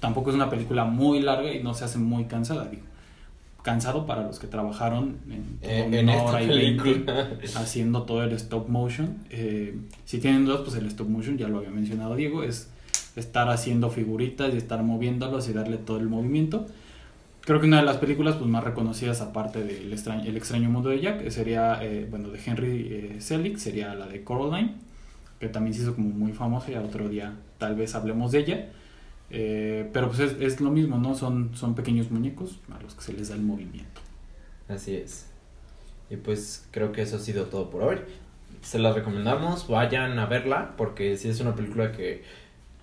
Tampoco 0.00 0.30
es 0.30 0.36
una 0.36 0.50
película 0.50 0.84
muy 0.84 1.20
larga 1.20 1.52
y 1.52 1.62
no 1.62 1.74
se 1.74 1.84
hace 1.84 1.98
muy 1.98 2.24
cansada, 2.24 2.66
digo. 2.66 2.82
Cansado 3.66 4.06
para 4.06 4.22
los 4.22 4.38
que 4.38 4.46
trabajaron 4.46 5.16
en, 5.28 5.58
Eh, 5.60 5.84
una 5.88 5.98
en 5.98 6.08
esta 6.08 6.22
hora 6.22 6.40
y 6.40 6.46
veinte 6.46 6.82
película. 6.84 7.30
haciendo 7.56 8.04
todo 8.04 8.22
el 8.22 8.32
stop 8.34 8.68
motion. 8.68 9.16
Eh, 9.30 9.76
si 10.04 10.20
tienen 10.20 10.44
dudas, 10.44 10.60
pues 10.60 10.76
el 10.76 10.86
stop 10.86 11.08
motion, 11.08 11.36
ya 11.36 11.48
lo 11.48 11.58
había 11.58 11.70
mencionado 11.70 12.14
Diego, 12.14 12.44
es 12.44 12.70
estar 13.16 13.48
haciendo 13.48 13.90
figuritas 13.90 14.54
y 14.54 14.56
estar 14.56 14.84
moviéndolos 14.84 15.48
y 15.48 15.52
darle 15.52 15.78
todo 15.78 15.96
el 15.96 16.08
movimiento. 16.08 16.68
Creo 17.40 17.60
que 17.60 17.66
una 17.66 17.78
de 17.78 17.86
las 17.86 17.96
películas 17.96 18.36
pues, 18.36 18.48
más 18.48 18.62
reconocidas, 18.62 19.20
aparte 19.20 19.64
de 19.64 19.82
El 19.82 19.92
extraño, 19.92 20.22
el 20.22 20.36
extraño 20.36 20.70
mundo 20.70 20.90
de 20.90 21.00
Jack, 21.00 21.28
sería, 21.30 21.80
eh, 21.82 22.06
bueno, 22.08 22.28
de 22.28 22.38
Henry 22.46 22.88
eh, 22.88 23.16
Selick, 23.18 23.56
sería 23.56 23.96
la 23.96 24.06
de 24.06 24.22
Coraline, 24.22 24.74
que 25.40 25.48
también 25.48 25.74
se 25.74 25.82
hizo 25.82 25.96
como 25.96 26.10
muy 26.10 26.32
famosa 26.32 26.70
y 26.70 26.76
otro 26.76 27.08
día 27.08 27.32
tal 27.58 27.74
vez 27.74 27.96
hablemos 27.96 28.30
de 28.30 28.38
ella. 28.38 28.68
Eh, 29.30 29.88
pero 29.92 30.08
pues 30.08 30.20
es, 30.20 30.36
es 30.40 30.60
lo 30.60 30.70
mismo, 30.70 30.98
¿no? 30.98 31.14
Son, 31.14 31.54
son 31.54 31.74
pequeños 31.74 32.10
muñecos 32.10 32.60
a 32.76 32.82
los 32.82 32.94
que 32.94 33.02
se 33.02 33.12
les 33.12 33.28
da 33.28 33.34
el 33.34 33.42
movimiento. 33.42 34.00
Así 34.68 34.96
es. 34.96 35.26
Y 36.10 36.16
pues 36.16 36.66
creo 36.70 36.92
que 36.92 37.02
eso 37.02 37.16
ha 37.16 37.20
sido 37.20 37.46
todo 37.46 37.70
por 37.70 37.82
hoy. 37.82 37.96
Se 38.62 38.78
las 38.78 38.94
recomendamos, 38.94 39.68
vayan 39.68 40.18
a 40.18 40.26
verla, 40.26 40.74
porque 40.76 41.16
si 41.16 41.28
es 41.28 41.40
una 41.40 41.54
película 41.54 41.92
que, 41.92 42.24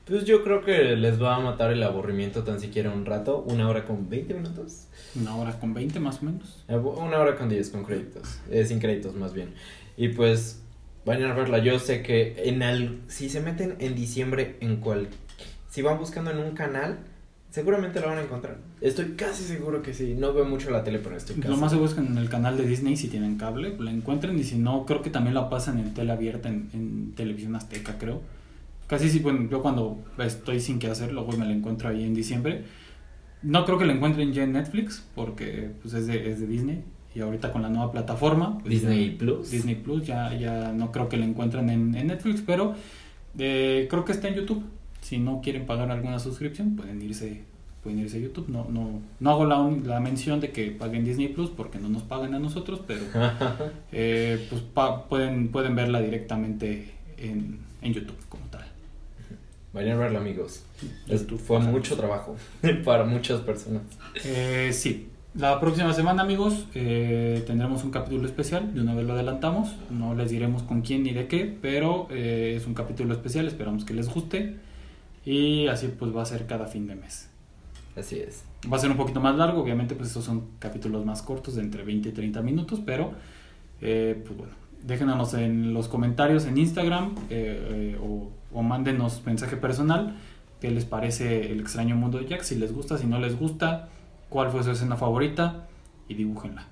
pues 0.06 0.26
yo 0.26 0.44
creo 0.44 0.62
que 0.62 0.96
les 0.96 1.22
va 1.22 1.36
a 1.36 1.40
matar 1.40 1.72
el 1.72 1.82
aburrimiento 1.84 2.44
tan 2.44 2.60
siquiera 2.60 2.92
un 2.92 3.06
rato, 3.06 3.40
una 3.48 3.70
hora 3.70 3.86
con 3.86 4.10
20 4.10 4.34
minutos. 4.34 4.88
Una 5.16 5.36
hora 5.36 5.60
con 5.60 5.74
20 5.74 6.00
más 6.00 6.22
o 6.22 6.26
menos. 6.26 6.64
Eh, 6.68 6.76
Una 6.76 7.20
hora 7.20 7.36
con 7.36 7.48
10 7.48 7.70
con 7.70 7.84
créditos, 7.84 8.40
eh, 8.50 8.66
sin 8.66 8.80
créditos 8.80 9.16
más 9.16 9.34
bien. 9.34 9.54
Y 9.96 10.10
pues 10.10 10.62
vayan 11.06 11.32
a 11.32 11.34
verla. 11.34 11.60
Yo 11.60 11.80
sé 11.80 12.02
que 12.02 12.36
en 12.46 12.64
al, 12.64 13.02
si 13.08 13.30
se 13.30 13.40
meten 13.40 13.76
en 13.80 13.96
diciembre 13.96 14.58
en 14.60 14.78
cual, 14.78 15.08
si 15.74 15.82
van 15.82 15.98
buscando 15.98 16.30
en 16.30 16.38
un 16.38 16.52
canal, 16.52 17.00
seguramente 17.50 18.00
la 18.00 18.06
van 18.08 18.20
a 18.20 18.22
encontrar. 18.22 18.58
Estoy 18.80 19.14
casi 19.16 19.44
seguro 19.44 19.82
que 19.82 19.94
sí. 19.96 20.14
No 20.16 20.32
veo 20.34 20.46
mucho 20.46 20.70
la 20.70 20.84
tele, 20.84 21.00
pero 21.00 21.16
estoy 21.18 21.38
casi. 21.38 21.48
Lo 21.50 21.58
más 21.58 21.72
seguro 21.72 21.90
es 21.90 21.96
que 21.96 22.02
en 22.02 22.16
el 22.18 22.30
canal 22.30 22.58
de 22.58 22.66
Disney, 22.68 22.96
si 22.96 23.08
tienen 23.08 23.38
cable, 23.38 23.76
la 23.80 23.90
encuentren. 23.92 24.38
Y 24.38 24.44
si 24.44 24.58
no, 24.58 24.86
creo 24.86 25.02
que 25.02 25.10
también 25.10 25.34
la 25.34 25.50
pasan 25.50 25.80
en 25.80 25.94
tele 25.96 26.12
abierta, 26.12 26.50
en, 26.50 26.70
en 26.74 27.14
televisión 27.16 27.56
azteca, 27.56 27.98
creo. 27.98 28.22
Casi 28.88 29.10
sí, 29.10 29.18
bueno, 29.20 29.50
yo 29.50 29.62
cuando 29.64 30.04
estoy 30.20 30.60
sin 30.60 30.78
qué 30.78 30.88
hacer, 30.88 31.12
luego 31.12 31.32
me 31.38 31.46
la 31.46 31.54
encuentro 31.54 31.90
ahí 31.90 32.04
en 32.04 32.14
diciembre. 32.14 32.64
No 33.42 33.66
creo 33.66 33.78
que 33.80 33.86
la 33.86 33.94
encuentren 33.94 34.32
ya 34.32 34.44
en 34.44 34.54
Netflix, 34.54 35.04
porque 35.16 35.72
pues, 35.82 35.94
es, 35.96 36.06
de, 36.08 36.30
es 36.32 36.40
de 36.40 36.46
Disney. 36.48 36.84
y 37.16 37.20
ahorita 37.22 37.52
con 37.52 37.62
la 37.62 37.70
nueva 37.70 37.92
plataforma. 37.92 38.58
pues 38.60 38.70
Disney 38.70 39.12
ya- 39.14 39.18
Plus. 39.18 39.50
Disney 39.52 39.76
Plus, 39.76 40.06
ya, 40.06 40.34
ya 40.38 40.72
no 40.72 40.92
creo 40.92 41.10
que 41.10 41.18
la 41.18 41.26
encuentren 41.26 41.70
en, 41.70 41.96
en 41.96 42.08
Netflix, 42.08 42.42
pero 42.46 42.76
eh, 43.40 43.88
creo 43.90 44.06
que 44.06 44.12
está 44.12 44.28
en 44.28 44.36
YouTube. 44.36 44.64
Si 45.04 45.18
no 45.20 45.42
quieren 45.42 45.66
pagar 45.66 45.92
alguna 45.92 46.18
suscripción, 46.20 46.76
pueden 46.76 47.02
irse 47.02 47.44
pueden 47.84 48.00
irse 48.00 48.16
a 48.18 48.22
YouTube. 48.22 48.48
No, 48.48 48.66
no, 48.70 49.02
no 49.20 49.30
hago 49.30 49.46
la, 49.46 49.60
un- 49.60 49.86
la 49.88 50.00
mención 50.00 50.40
de 50.40 50.52
que 50.52 50.72
paguen 50.72 51.04
Disney 51.04 51.28
Plus 51.28 51.50
porque 51.50 51.80
no 51.80 51.90
nos 51.90 52.02
pagan 52.04 52.34
a 52.34 52.40
nosotros, 52.40 52.80
pero 52.88 53.02
eh, 53.92 54.46
pues 54.50 54.62
pa- 54.62 55.08
pueden, 55.10 55.50
pueden 55.50 55.76
verla 55.76 56.00
directamente 56.02 56.92
en, 57.18 57.60
en 57.82 57.94
YouTube 57.94 58.16
como 58.30 58.46
tal. 58.46 58.64
Vayan 59.74 59.98
a 59.98 60.00
verla, 60.00 60.20
amigos. 60.20 60.64
YouTube, 61.08 61.40
fue 61.40 61.60
mucho 61.60 61.98
trabajo 61.98 62.36
para 62.86 63.04
muchas 63.04 63.42
personas. 63.42 63.82
Eh, 64.24 64.70
sí, 64.72 65.10
la 65.36 65.60
próxima 65.60 65.92
semana, 65.94 66.22
amigos, 66.22 66.68
eh, 66.76 67.44
tendremos 67.48 67.84
un 67.84 67.92
capítulo 67.92 68.26
especial. 68.28 68.74
De 68.74 68.82
una 68.82 68.94
vez 68.96 69.06
lo 69.06 69.14
adelantamos. 69.14 69.76
No 69.90 70.14
les 70.16 70.30
diremos 70.30 70.64
con 70.64 70.84
quién 70.84 71.04
ni 71.04 71.12
de 71.12 71.28
qué, 71.28 71.54
pero 71.62 72.08
eh, 72.12 72.54
es 72.56 72.66
un 72.68 72.76
capítulo 72.76 73.14
especial. 73.14 73.46
Esperamos 73.48 73.84
que 73.84 73.94
les 73.94 74.08
guste. 74.08 74.56
Y 75.26 75.68
así 75.68 75.88
pues 75.88 76.16
va 76.16 76.22
a 76.22 76.26
ser 76.26 76.46
cada 76.46 76.68
fin 76.68 76.88
de 76.88 76.96
mes. 76.96 77.30
Así 77.96 78.20
es. 78.20 78.44
Va 78.72 78.78
a 78.78 78.80
ser 78.80 78.92
un 78.92 78.98
poquito 78.98 79.20
más 79.22 79.36
largo, 79.36 79.62
obviamente, 79.62 79.96
pues 79.96 80.10
estos 80.10 80.26
son 80.26 80.48
capítulos 80.60 81.06
más 81.06 81.22
cortos, 81.22 81.56
de 81.56 81.62
entre 81.62 81.84
20 81.84 82.10
y 82.10 82.12
30 82.12 82.42
minutos, 82.42 82.82
pero 82.86 83.12
eh, 83.82 84.22
pues 84.26 84.38
bueno, 84.38 84.54
déjenos 84.82 85.34
en 85.34 85.74
los 85.74 85.88
comentarios 85.88 86.46
en 86.46 86.58
Instagram 86.58 87.16
eh, 87.30 87.96
eh, 87.96 88.00
o, 88.02 88.32
o 88.52 88.64
mándenos 88.64 89.26
mensaje 89.26 89.58
personal 89.58 90.16
qué 90.64 90.72
les 90.72 90.86
parece 90.86 91.52
el 91.52 91.60
extraño 91.60 91.98
mundo 91.98 92.20
de 92.20 92.26
Jack, 92.26 92.44
si 92.44 92.56
les 92.56 92.74
gusta, 92.74 92.98
si 92.98 93.06
no 93.06 93.20
les 93.20 93.38
gusta, 93.38 93.90
cuál 94.30 94.50
fue 94.50 94.64
su 94.64 94.72
escena 94.72 94.96
favorita 94.96 95.68
y 96.08 96.14
dibújenla. 96.14 96.68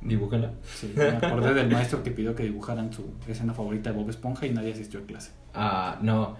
Dibújenla. 0.00 0.52
Sí, 0.62 0.92
me 0.94 1.08
acordé 1.08 1.52
del 1.52 1.68
maestro 1.68 2.04
que 2.04 2.12
pidió 2.12 2.36
que 2.36 2.44
dibujaran 2.44 2.92
su 2.92 3.10
escena 3.26 3.54
favorita 3.54 3.90
de 3.90 3.96
Bob 3.96 4.08
Esponja 4.08 4.46
y 4.46 4.50
nadie 4.50 4.72
asistió 4.72 5.00
a 5.00 5.02
clase. 5.02 5.32
Ah, 5.52 5.98
no. 6.00 6.36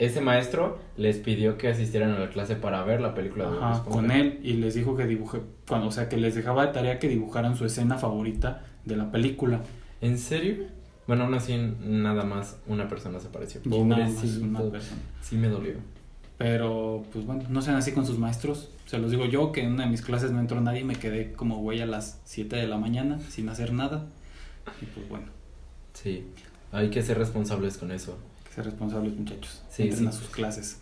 Ese 0.00 0.20
maestro 0.22 0.78
les 0.96 1.18
pidió 1.18 1.58
que 1.58 1.68
asistieran 1.68 2.12
a 2.12 2.18
la 2.18 2.30
clase 2.30 2.56
para 2.56 2.82
ver 2.84 3.00
la 3.02 3.14
película 3.14 3.50
de 3.50 3.58
Ajá, 3.58 3.84
con 3.84 4.10
él 4.10 4.40
y 4.42 4.54
les 4.54 4.74
dijo 4.74 4.96
que 4.96 5.06
dibuje, 5.06 5.40
cuando, 5.68 5.88
o 5.88 5.92
sea, 5.92 6.08
que 6.08 6.16
les 6.16 6.34
dejaba 6.34 6.66
de 6.66 6.72
tarea 6.72 6.98
que 6.98 7.06
dibujaran 7.06 7.54
su 7.54 7.66
escena 7.66 7.98
favorita 7.98 8.64
de 8.86 8.96
la 8.96 9.12
película. 9.12 9.60
¿En 10.00 10.16
serio? 10.18 10.64
Bueno, 11.06 11.24
aún 11.24 11.34
así, 11.34 11.54
nada 11.80 12.24
más 12.24 12.58
una 12.66 12.88
persona 12.88 13.20
se 13.20 13.28
apareció. 13.28 13.60
Y 13.64 13.68
nada 13.84 14.04
más 14.06 14.14
Pobrecito. 14.14 14.44
una 14.46 14.70
persona. 14.70 15.00
Sí 15.20 15.36
me 15.36 15.48
dolió. 15.48 15.74
Pero, 16.38 17.04
pues 17.12 17.26
bueno, 17.26 17.42
no 17.50 17.60
sean 17.60 17.76
así 17.76 17.92
con 17.92 18.06
sus 18.06 18.18
maestros. 18.18 18.70
Se 18.86 18.96
los 18.98 19.10
digo 19.10 19.26
yo, 19.26 19.52
que 19.52 19.62
en 19.62 19.72
una 19.72 19.84
de 19.84 19.90
mis 19.90 20.00
clases 20.00 20.30
no 20.30 20.40
entró 20.40 20.58
nadie 20.62 20.80
y 20.80 20.84
me 20.84 20.94
quedé 20.94 21.32
como 21.32 21.58
güey 21.58 21.82
a 21.82 21.86
las 21.86 22.22
7 22.24 22.56
de 22.56 22.66
la 22.66 22.78
mañana 22.78 23.20
sin 23.28 23.50
hacer 23.50 23.74
nada. 23.74 24.06
Y 24.80 24.86
pues 24.86 25.06
bueno, 25.10 25.26
Sí. 25.92 26.24
Hay 26.72 26.88
que 26.88 27.02
ser 27.02 27.18
responsables 27.18 27.76
con 27.76 27.90
eso. 27.90 28.16
Que 28.50 28.54
ser 28.56 28.64
responsables 28.66 29.16
muchachos. 29.16 29.62
Sí, 29.70 29.84
Entren 29.84 30.00
sí. 30.02 30.06
a 30.08 30.12
sus 30.12 30.28
clases 30.28 30.80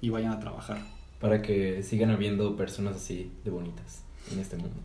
y 0.00 0.10
vayan 0.10 0.32
a 0.32 0.38
trabajar. 0.40 0.78
Para 1.20 1.42
que 1.42 1.82
sigan 1.82 2.10
habiendo 2.10 2.56
personas 2.56 2.96
así 2.96 3.32
de 3.44 3.50
bonitas 3.50 4.02
en 4.32 4.38
este 4.38 4.56
mundo. 4.56 4.76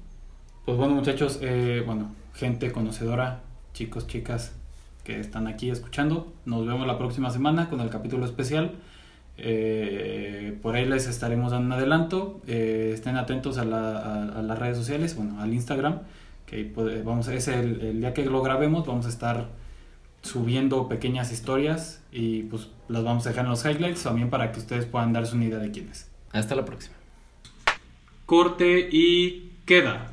Pues 0.66 0.78
bueno 0.78 0.96
muchachos, 0.96 1.40
eh, 1.42 1.84
bueno, 1.86 2.12
gente 2.34 2.72
conocedora, 2.72 3.42
chicos, 3.74 4.08
chicas 4.08 4.54
que 5.04 5.20
están 5.20 5.48
aquí 5.48 5.70
escuchando, 5.72 6.32
nos 6.46 6.66
vemos 6.66 6.86
la 6.88 6.98
próxima 6.98 7.30
semana 7.32 7.70
con 7.70 7.82
el 7.82 7.90
capítulo 7.90 8.26
especial. 8.26 8.76
Eh, 9.38 10.58
por 10.62 10.76
ahí 10.76 10.86
les 10.86 11.08
estaremos 11.08 11.52
dando 11.52 11.68
un 11.68 11.72
adelanto. 11.74 12.40
Eh, 12.48 12.92
estén 12.94 13.18
atentos 13.18 13.58
a, 13.58 13.66
la- 13.66 13.98
a- 13.98 14.40
a 14.40 14.42
las 14.44 14.60
redes 14.60 14.78
sociales, 14.78 15.16
bueno, 15.16 15.42
al 15.42 15.54
Instagram, 15.54 16.00
que 16.46 16.58
ahí 16.58 16.64
puede- 16.66 17.02
vamos, 17.02 17.28
es 17.28 17.48
el, 17.48 17.82
el 17.82 18.00
día 18.02 18.14
que 18.14 18.24
lo 18.26 18.42
grabemos, 18.44 18.86
vamos 18.86 19.08
a 19.08 19.10
estar 19.10 19.48
subiendo 20.22 20.88
pequeñas 20.88 21.32
historias 21.32 22.02
y 22.12 22.44
pues 22.44 22.68
las 22.88 23.04
vamos 23.04 23.26
a 23.26 23.30
dejar 23.30 23.46
en 23.46 23.52
los 23.52 23.66
highlights 23.66 24.04
también 24.04 24.30
para 24.30 24.52
que 24.52 24.60
ustedes 24.60 24.86
puedan 24.86 25.14
darse 25.14 25.36
una 25.36 25.46
idea 25.46 25.60
de 25.60 25.72
quién 25.72 25.90
es. 25.90 26.10
Hasta 26.32 26.56
la 26.56 26.66
próxima. 26.66 26.96
Corte 28.26 28.90
y 28.92 29.52
queda. 29.66 30.12